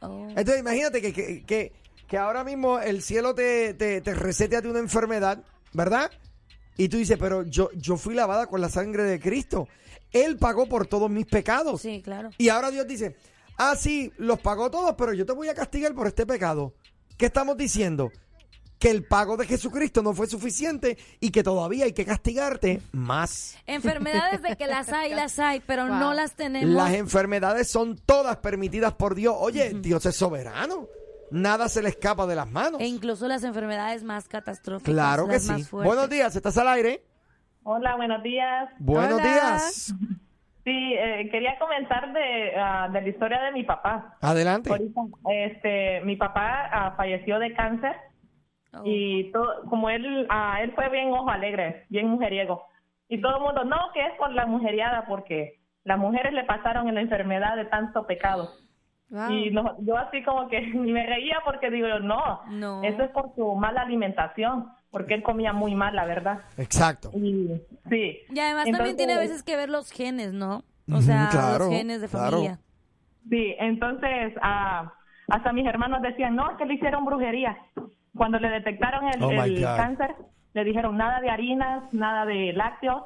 [0.00, 0.26] Oh.
[0.30, 1.72] Entonces imagínate que, que, que-
[2.08, 5.42] que ahora mismo el cielo te, te, ti una enfermedad,
[5.72, 6.10] ¿verdad?
[6.76, 9.68] Y tú dices, pero yo, yo fui lavada con la sangre de Cristo.
[10.10, 11.82] Él pagó por todos mis pecados.
[11.82, 12.30] Sí, claro.
[12.38, 13.16] Y ahora Dios dice,
[13.58, 16.74] ah, sí, los pagó todos, pero yo te voy a castigar por este pecado.
[17.16, 18.10] ¿Qué estamos diciendo?
[18.78, 23.56] Que el pago de Jesucristo no fue suficiente y que todavía hay que castigarte más.
[23.66, 25.96] Enfermedades de que las hay, las hay, pero Wow.
[25.96, 26.74] no las tenemos.
[26.74, 29.36] Las enfermedades son todas permitidas por Dios.
[29.38, 30.88] Oye, Dios es soberano.
[31.32, 32.80] Nada se le escapa de las manos.
[32.80, 34.92] E incluso las enfermedades más catastróficas.
[34.92, 35.52] Claro que las sí.
[35.52, 35.94] más fuertes.
[35.94, 37.02] Buenos días, ¿estás al aire?
[37.64, 38.68] Hola, buenos días.
[38.78, 39.24] Buenos Hola.
[39.24, 39.94] días.
[40.64, 44.16] Sí, eh, quería comentar de, ah, de la historia de mi papá.
[44.20, 44.70] Adelante.
[44.70, 47.96] Ahorita, este, mi papá ah, falleció de cáncer
[48.74, 48.82] Oh.
[48.84, 52.64] y todo, como él, ah, él fue bien ojo alegre, bien mujeriego.
[53.08, 56.88] Y todo el mundo, no, que es por la mujeriada, porque las mujeres le pasaron
[56.88, 58.50] en la enfermedad de tanto pecado.
[59.12, 59.30] Wow.
[59.30, 62.82] Y no, yo así como que ni me reía porque digo, no, No.
[62.82, 66.40] eso es por su mala alimentación, porque él comía muy mal, la verdad.
[66.56, 67.10] Exacto.
[67.14, 67.50] Y
[67.90, 68.18] sí.
[68.30, 70.64] Y además también tiene a veces que ver los genes, ¿no?
[70.90, 72.30] O sea, claro, los genes de claro.
[72.30, 72.58] familia.
[73.28, 74.92] Sí, entonces ah,
[75.28, 77.56] hasta mis hermanos decían, no, es que le hicieron brujería.
[78.16, 80.14] Cuando le detectaron el, Oh, el cáncer,
[80.54, 83.02] le dijeron nada de harinas, nada de lácteos.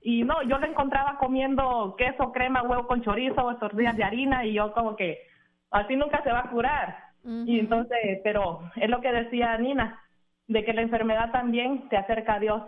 [0.00, 4.54] Y no, yo lo encontraba comiendo queso, crema, huevo con chorizo, tortillas de harina y
[4.54, 5.18] yo como que
[5.70, 7.08] así nunca se va a curar.
[7.24, 10.00] Y entonces, pero es lo que decía Nina,
[10.46, 12.62] de que la enfermedad también te acerca a Dios.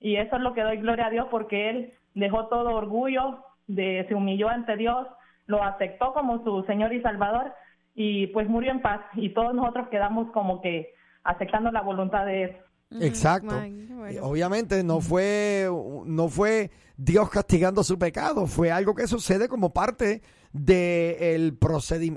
[0.00, 4.04] Y eso es lo que doy gloria a Dios porque Él dejó todo orgullo, de,
[4.08, 5.06] se humilló ante Dios,
[5.46, 7.52] lo aceptó como su Señor y Salvador
[7.94, 9.00] y pues murió en paz.
[9.14, 12.56] Y todos nosotros quedamos como que aceptando la voluntad de Él.
[13.00, 13.54] Exacto.
[13.54, 14.22] Bueno.
[14.22, 15.68] Obviamente no fue,
[16.04, 21.56] no fue Dios castigando su pecado, fue algo que sucede como parte del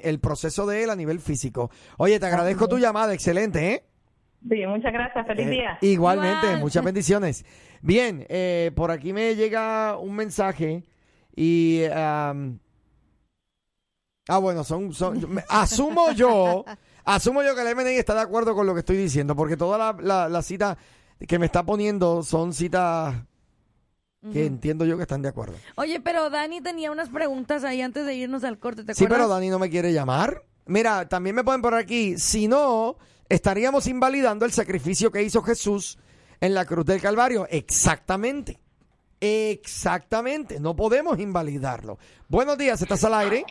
[0.04, 1.70] el proceso de él a nivel físico.
[1.98, 3.84] Oye, te agradezco tu llamada, excelente, ¿eh?
[4.50, 5.78] Sí, muchas gracias, feliz Eh, día.
[5.82, 6.60] igualmente, Igual.
[6.60, 7.46] muchas bendiciones.
[7.82, 10.84] Bien, eh, por aquí me llega un mensaje
[11.36, 11.84] y...
[11.94, 12.34] ah,
[14.42, 14.92] bueno, son...
[15.50, 16.66] asumo yo,
[17.06, 19.78] asumo yo que el MNI está de acuerdo con lo que estoy diciendo, porque toda
[19.78, 20.78] la, la, la cita
[21.28, 23.16] que me está poniendo son citas
[24.32, 25.56] que entiendo yo que están de acuerdo.
[25.76, 29.28] Oye, pero Dani tenía unas preguntas ahí antes de irnos al corte, ¿te Sí, pero
[29.28, 30.44] Dani no me quiere llamar.
[30.66, 32.18] Mira, también me pueden por aquí.
[32.18, 35.98] Si no, estaríamos invalidando el sacrificio que hizo Jesús
[36.40, 37.48] en la cruz del Calvario.
[37.50, 38.60] Exactamente.
[39.20, 40.60] Exactamente.
[40.60, 41.98] No podemos invalidarlo.
[42.28, 43.46] Buenos días, ¿estás al aire?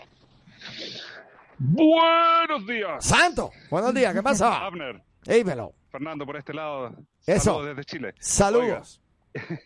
[1.58, 3.04] Buenos días.
[3.04, 3.50] Santo.
[3.70, 4.66] Buenos días, ¿qué pasa?
[4.66, 5.74] Abner, Dímelo.
[5.90, 6.94] Fernando por este lado.
[7.26, 7.44] Eso.
[7.44, 8.14] Saludos desde Chile.
[8.18, 9.00] Saludos.
[9.35, 9.61] Oiga,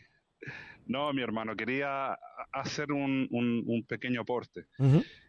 [0.87, 2.18] no, mi hermano, quería
[2.53, 4.66] hacer un, un- un pequeño aporte.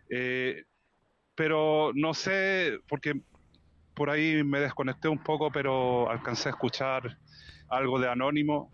[0.10, 0.64] Eh,
[1.36, 3.14] pero no sé, porque
[3.94, 7.18] por ahí me desconecté un poco, pero alcancé a escuchar
[7.70, 8.72] algo de Anónimo.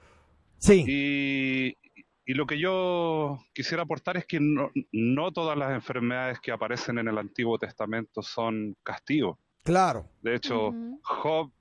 [0.57, 0.83] Sí.
[0.87, 1.77] Y,
[2.25, 6.97] y lo que yo quisiera aportar es que no, no todas las enfermedades que aparecen
[6.99, 9.37] en el Antiguo Testamento son castigos.
[9.63, 10.09] Claro.
[10.21, 10.71] De hecho.
[11.03, 11.51] Job,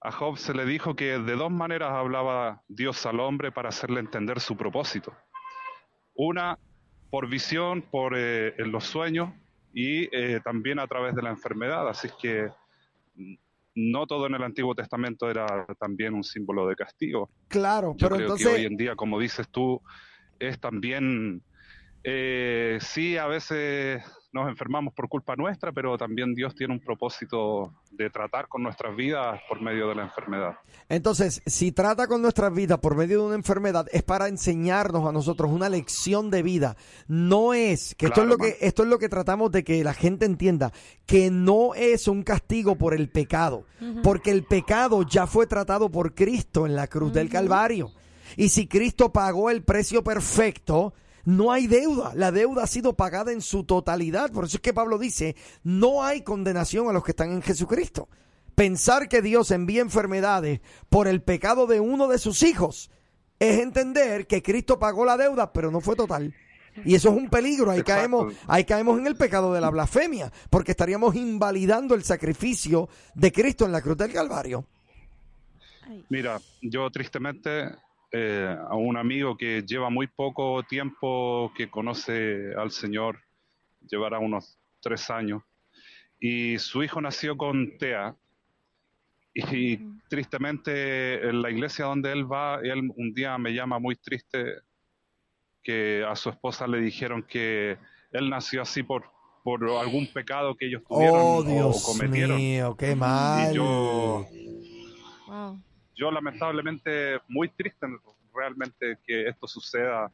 [0.00, 4.00] a Job se le dijo que de dos maneras hablaba Dios al hombre para hacerle
[4.00, 5.12] entender su propósito.
[6.14, 6.58] Una,
[7.10, 9.30] por visión, por eh, en los sueños
[9.72, 11.88] y eh, también a través de la enfermedad.
[11.88, 12.48] Así que
[13.16, 13.34] mm,
[13.74, 17.30] no todo en el Antiguo Testamento era también un símbolo de castigo.
[17.48, 17.94] Claro.
[17.96, 19.80] Yo Pero creo que hoy entonces, en día, como dices tú,
[20.38, 21.42] es también,
[22.04, 24.02] eh, sí, a veces
[24.38, 28.94] nos enfermamos por culpa nuestra, pero también Dios tiene un propósito de tratar con nuestras
[28.94, 30.56] vidas por medio de la enfermedad.
[30.88, 35.12] Entonces, si trata con nuestras vidas por medio de una enfermedad, es para enseñarnos a
[35.12, 36.76] nosotros una lección de vida.
[37.08, 39.94] No es, que esto es lo que, esto es lo que tratamos de que la
[39.94, 40.72] gente entienda,
[41.06, 43.64] que no es un castigo por el pecado,
[44.02, 47.90] porque el pecado ya fue tratado por Cristo en la cruz del Calvario.
[48.36, 50.92] Y si Cristo pagó el precio perfecto,
[51.28, 52.12] no hay deuda.
[52.14, 54.32] La deuda ha sido pagada en su totalidad.
[54.32, 58.08] Por eso es que Pablo dice, no hay condenación a los que están en Jesucristo.
[58.54, 62.90] Pensar que Dios envía enfermedades por el pecado de uno de sus hijos
[63.38, 66.34] es entender que Cristo pagó la deuda, pero no fue total.
[66.82, 67.72] Y eso es un peligro.
[67.72, 68.00] Ahí Exacto.
[68.00, 73.32] caemos, ahí caemos en el pecado de la blasfemia, porque estaríamos invalidando el sacrificio de
[73.32, 74.64] Cristo en la cruz del Calvario.
[76.08, 77.68] Mira, yo tristemente
[78.12, 83.20] eh, a un amigo que lleva muy poco tiempo que conoce al Señor,
[83.90, 85.42] llevará unos tres años,
[86.20, 88.14] y su hijo nació con TEA.
[89.34, 89.76] Y
[90.08, 94.54] tristemente en la iglesia donde él va, él un día me llama muy triste
[95.62, 97.76] que a su esposa le dijeron que
[98.10, 99.04] él nació así por,
[99.44, 102.36] por algún pecado que ellos tuvieron Oh, o Dios cometieron.
[102.38, 103.52] mío, qué mal.
[103.52, 104.26] Y yo,
[105.28, 105.60] Wow.
[105.98, 107.86] Yo lamentablemente muy triste
[108.34, 110.10] realmente que esto suceda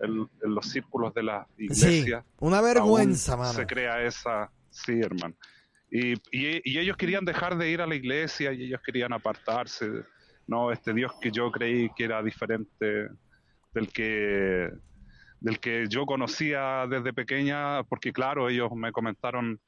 [0.00, 2.24] en, en los círculos de la Sí, iglesia.
[2.40, 3.52] una vergüenza, mano.
[3.52, 5.34] Se crea esa, sí, hermano.
[5.90, 9.88] Y, y, y ellos querían dejar de ir a la iglesia y ellos querían apartarse.
[10.46, 13.08] No, este Dios que yo creí que era diferente
[13.72, 14.70] del que
[15.40, 19.58] del que yo conocía desde pequeña, porque claro, ellos me comentaron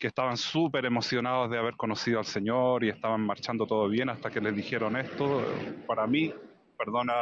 [0.00, 4.30] que estaban súper emocionados de haber conocido al Señor y estaban marchando todo bien hasta
[4.30, 5.44] que les dijeron esto.
[5.86, 6.32] Para mí,
[6.78, 7.12] perdona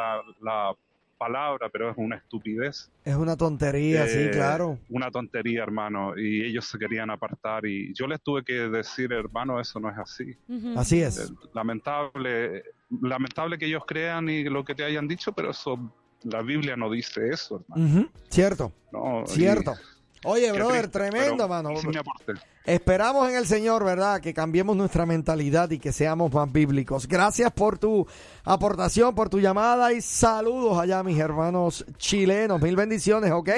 [0.40, 0.72] la
[1.18, 2.88] palabra, pero es una estupidez.
[3.04, 4.78] Es una tontería, sí, Eh, claro.
[4.90, 6.16] Una tontería, hermano.
[6.16, 9.98] Y ellos se querían apartar y yo les tuve que decir, hermano, eso no es
[9.98, 10.36] así.
[10.76, 11.32] Así Eh, es.
[11.52, 12.62] Lamentable,
[13.02, 16.88] lamentable que ellos crean y lo que te hayan dicho, pero eso, la Biblia no
[16.88, 18.08] dice eso, hermano.
[18.28, 19.74] Cierto, No, y- cierto.
[20.24, 21.70] Oye, brother, triste, tremendo, mano.
[22.64, 24.20] Esperamos en el Señor, ¿verdad?
[24.20, 27.06] Que cambiemos nuestra mentalidad y que seamos más bíblicos.
[27.08, 28.06] Gracias por tu
[28.44, 32.60] aportación, por tu llamada y saludos allá, mis hermanos chilenos.
[32.60, 33.48] Mil bendiciones, ¿ok?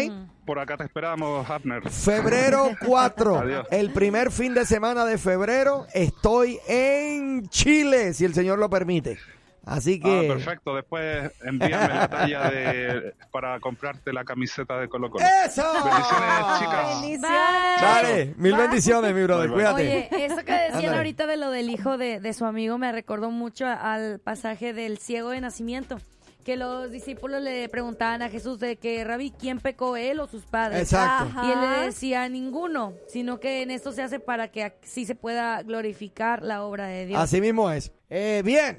[0.44, 1.88] Por acá te esperamos, Abner.
[1.90, 3.66] Febrero 4, Adiós.
[3.70, 9.18] el primer fin de semana de febrero, estoy en Chile, si el Señor lo permite.
[9.64, 10.29] Así Ah, que...
[10.29, 10.75] perfecto.
[10.75, 15.25] Después envíame la talla de, para comprarte la camiseta de Colo Colo.
[15.44, 15.62] ¡Eso!
[15.85, 17.01] Bendiciones, chicas.
[17.01, 17.81] Bendiciones.
[17.81, 20.09] Dale, mil bendiciones, mi brother, Bye, cuídate.
[20.12, 23.31] Oye, eso que decían ahorita de lo del hijo de, de su amigo me recordó
[23.31, 25.99] mucho al pasaje del ciego de nacimiento.
[26.44, 30.46] Que los discípulos le preguntaban a Jesús de que, Rabí, ¿quién pecó, él o sus
[30.46, 30.81] padres?
[30.81, 31.38] Exacto.
[31.38, 31.46] Ajá.
[31.46, 35.14] Y él le decía, ninguno, sino que en esto se hace para que así se
[35.14, 37.20] pueda glorificar la obra de Dios.
[37.20, 37.92] Así mismo es.
[38.09, 38.79] Eh, bien,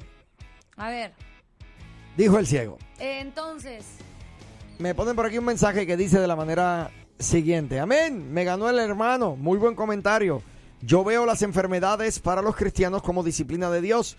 [0.82, 1.14] A ver,
[2.18, 2.80] dijo el ciego.
[2.98, 3.86] entonces,
[4.80, 6.90] Me ponen por aquí un mensaje que dice de la manera
[7.20, 7.80] siguiente.
[7.80, 8.34] Amén.
[8.34, 9.36] Me ganó el hermano.
[9.36, 10.42] Muy buen comentario.
[10.82, 14.18] Yo veo las enfermedades para los cristianos como disciplina de Dios.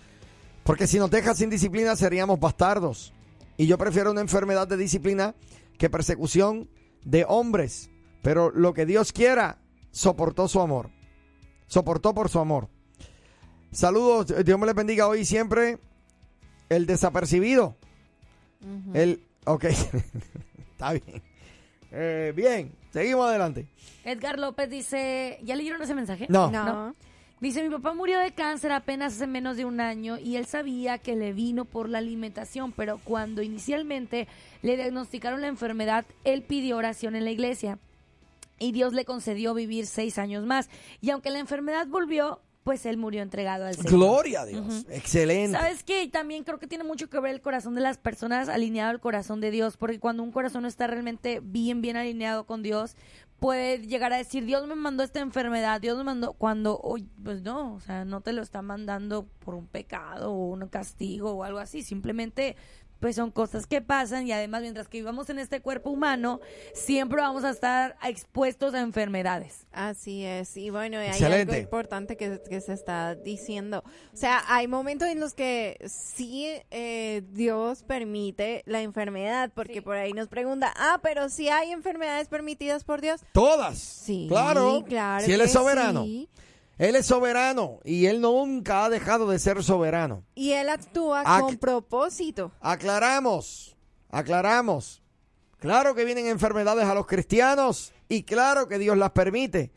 [0.63, 3.11] Porque si nos deja sin disciplina seríamos bastardos.
[3.57, 5.35] Y yo prefiero una enfermedad de disciplina
[5.77, 6.69] que persecución
[7.03, 7.89] de hombres.
[8.21, 9.57] Pero lo que Dios quiera,
[9.91, 10.91] soportó su amor.
[11.67, 12.69] Soportó por su amor.
[13.73, 14.33] Saludos.
[14.45, 15.77] Dios me les bendiga hoy y siempre.
[16.69, 17.75] El desapercibido.
[18.93, 19.21] El.
[19.45, 19.65] Ok.
[20.71, 21.21] Está bien.
[21.91, 22.71] Eh, bien.
[22.91, 23.67] Seguimos adelante.
[24.05, 26.27] Edgar López dice, ¿ya leyeron ese mensaje?
[26.29, 26.51] No.
[26.51, 26.95] No.
[27.39, 30.97] Dice, mi papá murió de cáncer apenas hace menos de un año y él sabía
[30.97, 34.29] que le vino por la alimentación, pero cuando inicialmente
[34.61, 37.79] le diagnosticaron la enfermedad, él pidió oración en la iglesia
[38.59, 40.69] y Dios le concedió vivir seis años más.
[41.01, 43.91] Y aunque la enfermedad volvió, pues él murió entregado al Señor.
[43.91, 44.85] Gloria a Dios.
[44.89, 45.57] Excelente.
[45.57, 46.07] ¿Sabes qué?
[46.07, 49.41] También creo que tiene mucho que ver el corazón de las personas alineado al corazón
[49.41, 52.95] de Dios, porque cuando un corazón no está realmente bien, bien alineado con Dios,
[53.43, 57.41] puede llegar a decir, Dios me mandó esta enfermedad, Dios me mandó, cuando, oye, pues
[57.41, 61.43] no, o sea, no te lo está mandando por un pecado o un castigo o
[61.43, 62.55] algo así, simplemente
[63.03, 66.39] pues son cosas que pasan y además mientras que vivamos en este cuerpo humano,
[66.73, 69.67] siempre vamos a estar expuestos a enfermedades.
[69.73, 71.51] Así es, y bueno, hay Excelente.
[71.51, 73.83] algo importante que, que se está diciendo.
[74.13, 79.97] O sea, hay momentos en los que sí eh, Dios permite la enfermedad, porque por
[79.97, 83.19] ahí nos pregunta, ah, pero si hay enfermedades permitidas por Dios.
[83.33, 83.79] Todas.
[83.79, 84.85] Sí, Claro.
[84.87, 85.25] claro.
[85.25, 86.05] Si Él es soberano.
[86.05, 86.29] sí.
[86.83, 90.23] Él es soberano y Él nunca ha dejado de ser soberano.
[90.35, 92.51] Y Él actúa Ac- con propósito.
[92.59, 93.77] Aclaramos.
[94.09, 95.01] Aclaramos.
[95.59, 99.71] Claro que vienen enfermedades a los cristianos Y claro que Dios las permite.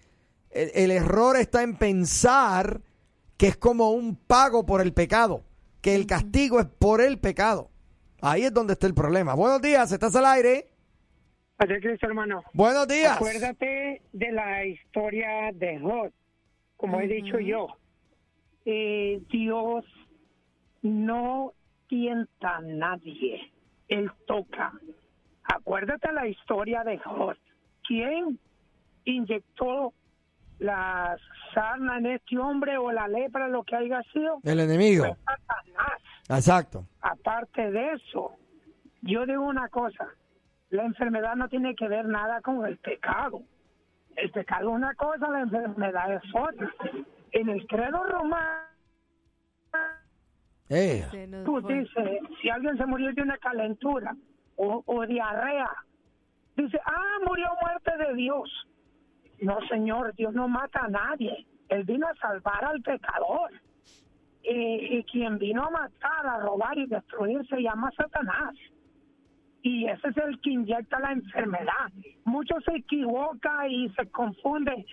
[0.50, 2.80] El, el error está en pensar
[3.36, 5.44] que es como un pago por el pecado,
[5.80, 7.70] que el castigo es por el pecado.
[8.20, 9.34] Ahí es donde está el problema.
[9.34, 10.70] Buenos días, ¿estás al aire?
[11.56, 12.42] Padre Cristo, hermano.
[12.52, 13.14] Buenos días.
[13.16, 16.10] Acuérdate de la historia de Job.
[16.76, 17.68] Como he dicho yo,
[18.64, 19.84] eh, Dios
[20.82, 21.52] no
[21.88, 23.52] tienta a nadie.
[23.88, 24.72] Él toca.
[25.44, 27.36] Acuérdate la historia de Job.
[27.86, 28.38] ¿Quién
[29.04, 29.92] inyectó
[30.58, 31.16] la
[31.54, 34.40] sarna en este hombre o la lepra, lo que haya sido?
[34.42, 35.04] El enemigo.
[35.24, 36.02] Satanás.
[36.28, 36.86] Exacto.
[37.00, 38.32] Aparte de eso,
[39.02, 40.08] yo digo una cosa,
[40.70, 43.42] la enfermedad no tiene que ver nada con el pecado.
[44.16, 46.70] El pecado es una cosa, la enfermedad es otra.
[47.32, 48.62] En el credo romano,
[50.68, 51.04] Eh,
[51.44, 54.16] tú dices, si alguien se murió de una calentura
[54.56, 55.70] o, o diarrea,
[56.56, 58.50] dice, ah, murió muerte de Dios.
[59.42, 61.46] No, señor, Dios no mata a nadie.
[61.68, 63.52] Él vino a salvar al pecador.
[64.42, 68.54] Y, y quien vino a matar, a robar y destruir se llama Satanás.
[69.68, 71.90] Y ese es el que inyecta la enfermedad.
[72.24, 74.86] Muchos se equivoca y se confunde.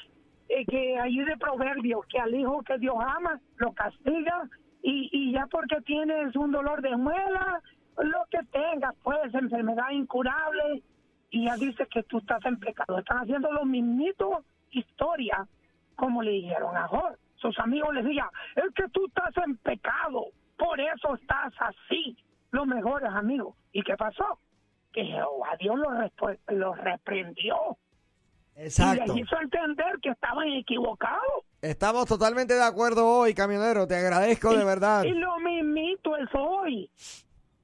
[0.50, 4.50] eh, que ahí de proverbio, que al hijo que Dios ama, lo castiga.
[4.82, 7.62] Y, y ya porque tienes un dolor de muela,
[7.98, 10.82] lo que tengas, pues, enfermedad incurable,
[11.30, 12.98] y ya dice que tú estás en pecado.
[12.98, 15.48] Están haciendo lo mismito historia
[15.96, 17.16] como le dijeron a Job.
[17.36, 20.26] Sus amigos le decían, es que tú estás en pecado,
[20.58, 22.18] por eso estás así.
[22.50, 23.56] Los mejores amigos.
[23.72, 24.40] ¿Y qué pasó?
[24.94, 27.56] Que Jehová Dios los, respu- los reprendió
[28.56, 29.04] exacto.
[29.04, 31.20] y les hizo entender que estaban equivocados.
[31.62, 33.88] Estamos totalmente de acuerdo hoy, camionero.
[33.88, 35.04] Te agradezco de verdad.
[35.04, 36.90] Y lo mismito es hoy.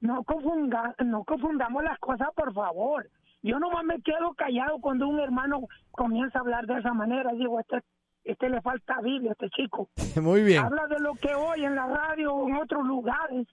[0.00, 3.08] No, confunda, no confundamos las cosas, por favor.
[3.42, 5.60] Yo nomás me quedo callado cuando un hermano
[5.92, 7.30] comienza a hablar de esa manera.
[7.32, 7.80] Digo, este,
[8.24, 9.88] este le falta Biblia, este chico.
[10.20, 10.64] Muy bien.
[10.64, 13.46] Habla de lo que oye en la radio o en otros lugares.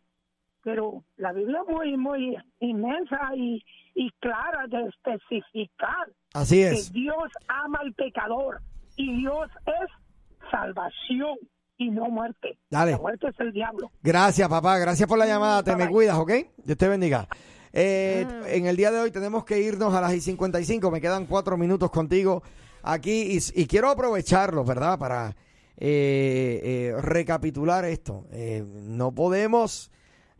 [0.67, 3.63] Pero la Biblia es muy, muy inmensa y,
[3.95, 6.91] y clara de especificar Así que es.
[6.91, 8.59] Dios ama al pecador
[8.97, 11.37] y Dios es salvación
[11.77, 12.59] y no muerte.
[12.69, 12.91] Dale.
[12.91, 13.91] La muerte es el diablo.
[14.03, 14.77] Gracias, papá.
[14.77, 15.63] Gracias por la llamada.
[15.63, 16.31] Te me cuidas, ¿ok?
[16.57, 17.29] Dios te bendiga.
[17.71, 20.91] Eh, En el día de hoy tenemos que irnos a las y 55.
[20.91, 22.43] Me quedan cuatro minutos contigo
[22.83, 24.99] aquí y, y quiero aprovecharlo, ¿verdad?
[24.99, 25.29] Para
[25.77, 28.25] eh, eh, recapitular esto.
[28.31, 29.91] Eh, no podemos,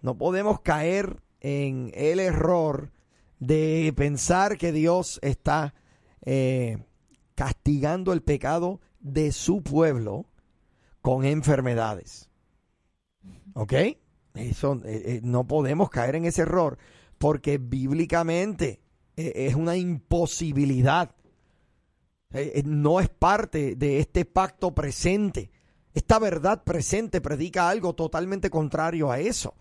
[0.02, 2.92] no podemos caer en el error
[3.40, 5.74] de pensar que Dios está
[6.26, 6.78] eh,
[7.36, 10.26] castigando el pecado de su pueblo
[11.02, 12.30] con enfermedades.
[13.54, 13.74] ¿Ok?
[14.34, 16.78] Eso, eh, eh, no podemos caer en ese error
[17.18, 18.82] porque bíblicamente
[19.16, 21.16] es una imposibilidad.
[22.66, 25.50] No es parte de este pacto presente.
[25.96, 29.56] Esta verdad presente predica algo totalmente contrario a eso.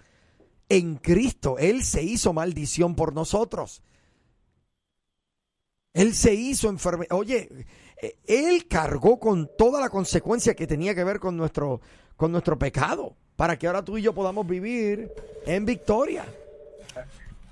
[0.68, 3.82] En Cristo, Él se hizo maldición por nosotros.
[5.94, 7.16] Él se hizo enfermedad.
[7.16, 7.48] Oye,
[8.02, 11.80] eh, Él cargó con toda la consecuencia que tenía que ver con nuestro,
[12.16, 15.10] con nuestro pecado, para que ahora tú y yo podamos vivir
[15.46, 16.24] en victoria.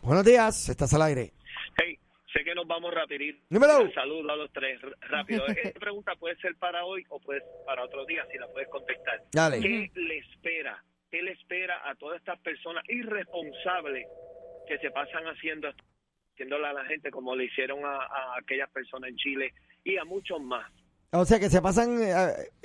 [0.03, 1.33] Buenos días, estás al aire.
[1.79, 1.99] Hey,
[2.31, 3.39] sé que nos vamos rapidito.
[3.49, 3.91] Dímelo.
[3.95, 5.47] Saludos a los tres, rápido.
[5.65, 8.69] Esta pregunta puede ser para hoy o puede ser para otro día, si la puedes
[8.69, 9.23] contestar.
[9.33, 9.61] Dale.
[9.61, 10.85] ¿Qué le espera?
[11.15, 14.05] ¿Qué le espera a todas estas personas irresponsables
[14.67, 15.69] que se pasan haciendo
[16.33, 20.05] haciéndole a la gente como le hicieron a, a aquellas personas en Chile y a
[20.05, 20.69] muchos más?
[21.13, 22.13] O sea, que se pasan eh,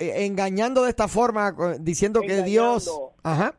[0.00, 2.88] eh, engañando de esta forma, diciendo que Dios...
[2.88, 3.14] Engañando.
[3.22, 3.54] Ajá.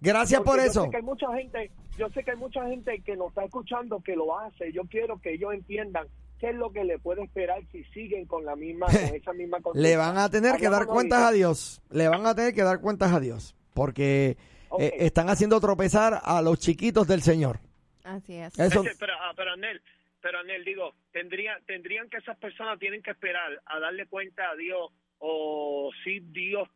[0.00, 0.84] Gracias Porque por yo eso.
[0.84, 4.00] sé que hay mucha gente, yo sé que hay mucha gente que nos está escuchando
[4.00, 4.72] que lo hace.
[4.72, 6.06] Yo quiero que ellos entiendan
[6.40, 9.58] qué es lo que le puede esperar si siguen con la misma, con esa misma.
[9.74, 11.82] Le van a tener que dar cuentas a Dios.
[11.90, 13.54] Le van a tener que dar cuentas a Dios.
[13.74, 14.36] Porque
[14.78, 17.58] eh, están haciendo tropezar a los chiquitos del Señor.
[18.04, 18.58] Así es.
[18.58, 19.82] Eso, Ese- pero, ah, pero Anel,
[20.22, 24.54] pero Anel, digo, tendría, tendrían que esas personas tienen que esperar a darle cuenta a
[24.56, 26.68] Dios o si Dios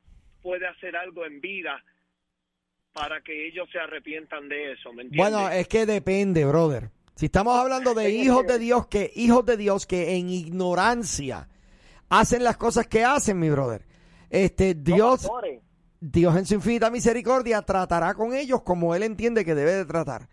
[0.43, 1.83] puede hacer algo en vida
[2.93, 5.33] para que ellos se arrepientan de eso, ¿me entiendes?
[5.33, 6.91] bueno, es que depende, brother.
[7.15, 11.49] Si estamos hablando de hijos de Dios que hijos de Dios que en ignorancia
[12.09, 13.85] hacen las cosas que hacen, mi brother.
[14.31, 15.29] Este Dios
[16.01, 20.29] Dios en su infinita misericordia tratará con ellos como él entiende que debe de tratar.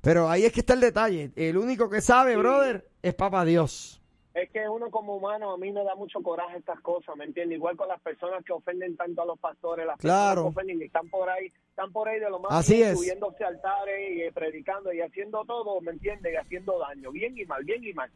[0.00, 1.32] Pero ahí es que está el detalle.
[1.36, 3.99] El único que sabe, brother, es Papá Dios.
[4.32, 7.56] Es que uno como humano a mí me da mucho coraje estas cosas, ¿me entiendes?
[7.58, 10.44] Igual con las personas que ofenden tanto a los pastores, las Claro.
[10.44, 12.90] personas que ofenden y están por ahí están por ahí de lo más Así bien,
[12.90, 12.98] es.
[12.98, 16.32] subiéndose a altares y eh, predicando y haciendo todo, ¿me entiendes?
[16.32, 18.08] Y haciendo daño, bien y mal, bien y mal.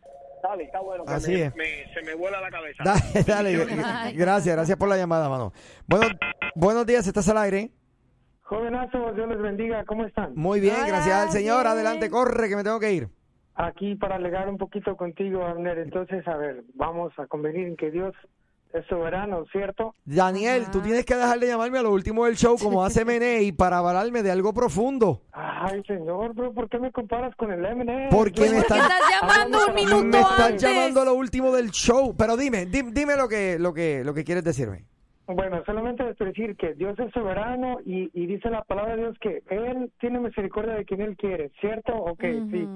[0.43, 1.03] Dale, está bueno.
[1.09, 1.57] Así me- es.
[1.57, 2.85] me- se me vuela la cabeza.
[3.27, 4.13] Dale, dale.
[4.13, 5.53] Gracias, gracias por la llamada, mano.
[5.89, 6.07] Bueno,
[6.55, 7.71] buenos días, ¿estás al aire?
[8.43, 10.35] Jovenazos, Dios les bendiga, ¿cómo están?
[10.37, 11.63] Muy bien, Hola, gracias al Señor.
[11.63, 11.73] bien.
[11.73, 13.09] Adelante, corre, que me tengo que ir.
[13.57, 15.79] Aquí para alegar un poquito contigo, Abner.
[15.79, 18.15] Entonces, a ver, vamos a convenir en que Dios
[18.73, 19.95] es soberano, ¿cierto?
[20.05, 20.71] Daniel, Ajá.
[20.73, 23.79] tú tienes que dejar de llamarme a lo último del show como hace Meney para
[23.79, 25.21] avalarme de algo profundo.
[25.31, 28.09] Ay, señor, bro, ¿por qué me comparas con el M&M?
[28.11, 30.63] Porque me están, estás llamando un minuto me están antes.
[30.63, 32.17] llamando a lo último del show.
[32.19, 34.85] Pero dime, di- dime lo que, lo que, lo que quieres decirme.
[35.29, 39.17] Bueno, solamente es decir que Dios es soberano y, y dice la palabra de Dios
[39.21, 41.95] que Él tiene misericordia de quien Él quiere, ¿cierto?
[41.95, 42.69] Ok, sí.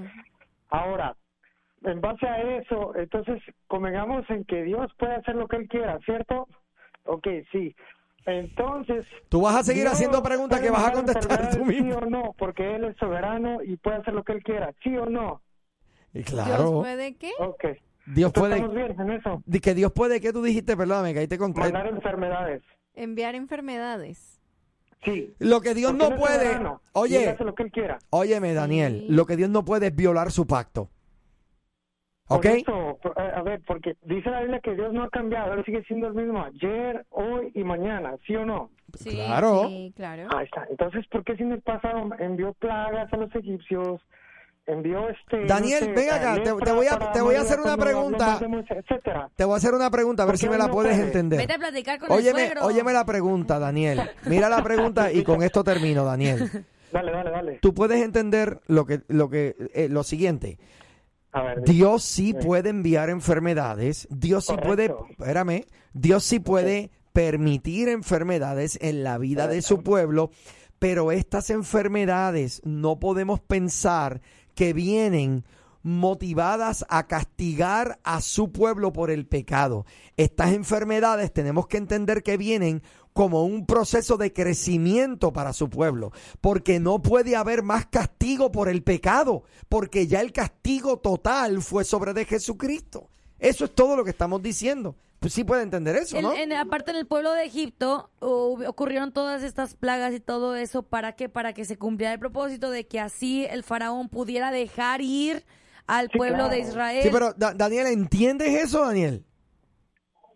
[0.69, 1.15] Ahora,
[1.83, 5.97] en base a eso, entonces convengamos en que Dios puede hacer lo que Él quiera,
[6.05, 6.47] ¿cierto?
[7.05, 7.75] Ok, sí.
[8.25, 9.05] Entonces...
[9.29, 11.99] Tú vas a seguir Dios haciendo preguntas que vas a contestar tú enfermedades, mismo.
[11.99, 14.95] Sí o no, porque Él es soberano y puede hacer lo que Él quiera, ¿sí
[14.97, 15.41] o no?
[16.13, 17.31] Y ¿Dios claro, puede qué?
[17.39, 17.65] Ok.
[18.07, 19.43] Dios puede, Estamos bien en eso.
[19.45, 20.75] di que Dios puede, ¿qué tú dijiste?
[20.75, 21.61] Perdóname, que ahí te conté.
[21.61, 22.63] Mandar enfermedades.
[22.95, 24.38] Enviar enfermedades.
[25.03, 25.33] Sí.
[25.39, 27.99] Lo que Dios no puede, Él oye, hace lo que Él quiera.
[28.09, 29.13] óyeme Daniel, Sí.
[29.13, 30.89] lo que Dios no puede es violar su pacto.
[32.31, 32.43] ¿Ok?
[32.43, 35.53] Por eso, por- eh, a ver, porque dice la Biblia que Dios no ha cambiado,
[35.53, 38.69] Él sigue siendo el mismo ayer, hoy y mañana, ¿sí o no?
[38.95, 39.67] Sí, Claro.
[39.67, 40.27] Sí, claro.
[40.35, 40.67] Ahí está.
[40.69, 44.01] Entonces, ¿por qué si en el pasado envió plagas a los egipcios?
[44.71, 45.45] Envió este...
[45.47, 48.39] Daniel, no sé, ven acá, te- voy a- te voy a hacer una pregunta.
[49.35, 51.07] Te voy a hacer una pregunta, a ver ¿Por si me la puedes puede?
[51.07, 51.39] entender.
[51.39, 52.65] Vete a platicar con el Óyeme, suegro.
[52.65, 54.01] óyeme la pregunta, Daniel.
[54.25, 56.65] Mira la pregunta y con esto termino, Daniel.
[56.91, 57.59] Dale, dale, dale.
[57.61, 60.57] Tú puedes entender lo que, lo que, eh, lo siguiente.
[61.31, 64.07] A ver, di- Dios sí puede enviar enfermedades.
[64.09, 70.31] Dios sí puede, espérame, Dios sí puede permitir enfermedades en la vida de su pueblo,
[70.79, 74.21] pero estas enfermedades no podemos pensar
[74.59, 75.45] que vienen
[75.83, 79.85] motivadas a castigar a su pueblo por el pecado.
[80.17, 82.83] Estas enfermedades tenemos que entender que vienen
[83.13, 88.67] como un proceso de crecimiento para su pueblo, porque no puede haber más castigo por
[88.67, 93.07] el pecado, porque ya el castigo total fue sobre de Jesucristo.
[93.39, 94.95] Eso es todo lo que estamos diciendo.
[95.19, 96.33] Pues sí puede entender eso, ¿no?
[96.33, 101.11] en- aparte en el pueblo de Egipto ocurrieron todas estas plagas y todo eso para
[101.17, 105.43] que para que se cumpliera el propósito de que así el faraón pudiera dejar ir
[105.87, 106.59] al Sí, pueblo de.
[106.59, 107.03] Israel.
[107.03, 109.25] Sí, pero Da- Daniel, ¿entiendes eso, Daniel?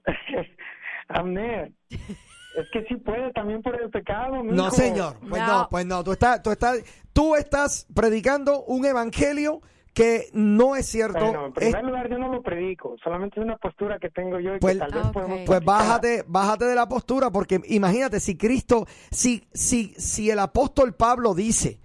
[1.10, 4.72] Amner, es que sí puede también por el pecado, No, mijo.
[4.72, 5.18] señor.
[5.30, 5.68] Pues no, No.
[5.70, 6.04] pues no.
[6.04, 6.80] Tú estás, tú estás,
[7.14, 9.62] tú estás predicando un evangelio
[9.94, 11.20] que no es cierto.
[11.20, 14.40] Bueno, en Es- primer lugar yo no lo predico, solamente es una postura que tengo
[14.40, 15.14] yo y Pues- que tal vez Ah, ok.
[15.14, 20.40] podemos Pues bájate, bájate de la postura, porque imagínate si Cristo, si, si, si el
[20.40, 21.80] apóstol Pablo dice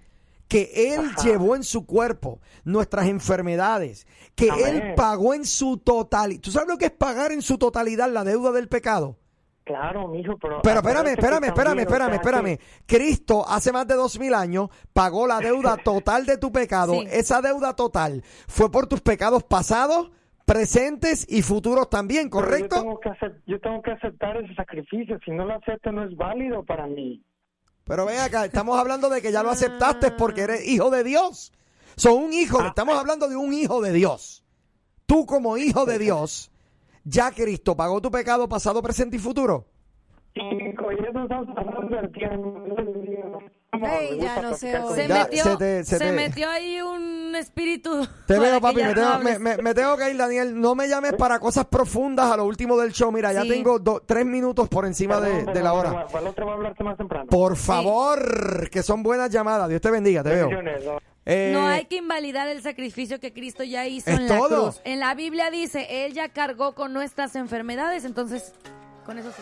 [0.47, 1.23] que él Ajá.
[1.23, 4.65] llevó en su cuerpo nuestras enfermedades, que Amén.
[4.67, 6.41] él pagó en su totalidad.
[6.41, 9.17] ¿Tú sabes lo que es pagar en su totalidad la deuda del pecado?
[9.69, 10.63] Claro, mijo, pero...
[10.63, 12.59] Pero espérame, espérame, espérame, espérame, espérame.
[12.87, 16.93] Cristo hace más de dos mil años pagó la deuda total de tu pecado.
[16.93, 17.07] Sí.
[17.11, 20.09] Esa deuda total fue por tus pecados pasados,
[20.43, 22.77] presentes y futuros también, ¿correcto?
[22.77, 23.11] Yo tengo, que
[23.45, 27.23] yo tengo que aceptar ese sacrificio, si no lo acepto no es válido para mí.
[27.83, 31.53] Pero ven acá, estamos hablando de que ya lo aceptaste porque eres hijo de Dios.
[31.95, 34.43] Son un hijo, estamos hablando de un hijo de Dios.
[35.05, 36.51] Tú como hijo de Dios,
[37.03, 39.65] ya Cristo pagó tu pecado pasado, presente y futuro.
[43.71, 44.95] Ey, ya no se oye.
[44.95, 48.01] se Ya, metió, se te- se se te- metió ahí un espíritu.
[48.27, 49.39] Te para veo, que papi, ya me no tengo, hables.
[49.39, 50.59] me- me- me tengo que ir, Daniel.
[50.59, 53.11] No me llames para cosas profundas a lo último del show.
[53.11, 53.49] Mira, ya Sí.
[53.49, 56.05] tengo do- tres minutos por encima de, de la hora.
[56.07, 57.27] Para el otro va a hablarte más temprano.
[57.29, 59.69] Por favor, que son buenas llamadas.
[59.69, 60.49] Dios te bendiga, te veo.
[61.31, 64.71] Eh, No hay que invalidar el sacrificio que Cristo ya hizo en la todo.
[64.71, 64.81] cruz.
[64.83, 68.53] En la Biblia dice, Él ya cargó con nuestras enfermedades, entonces,
[69.05, 69.41] con eso sí.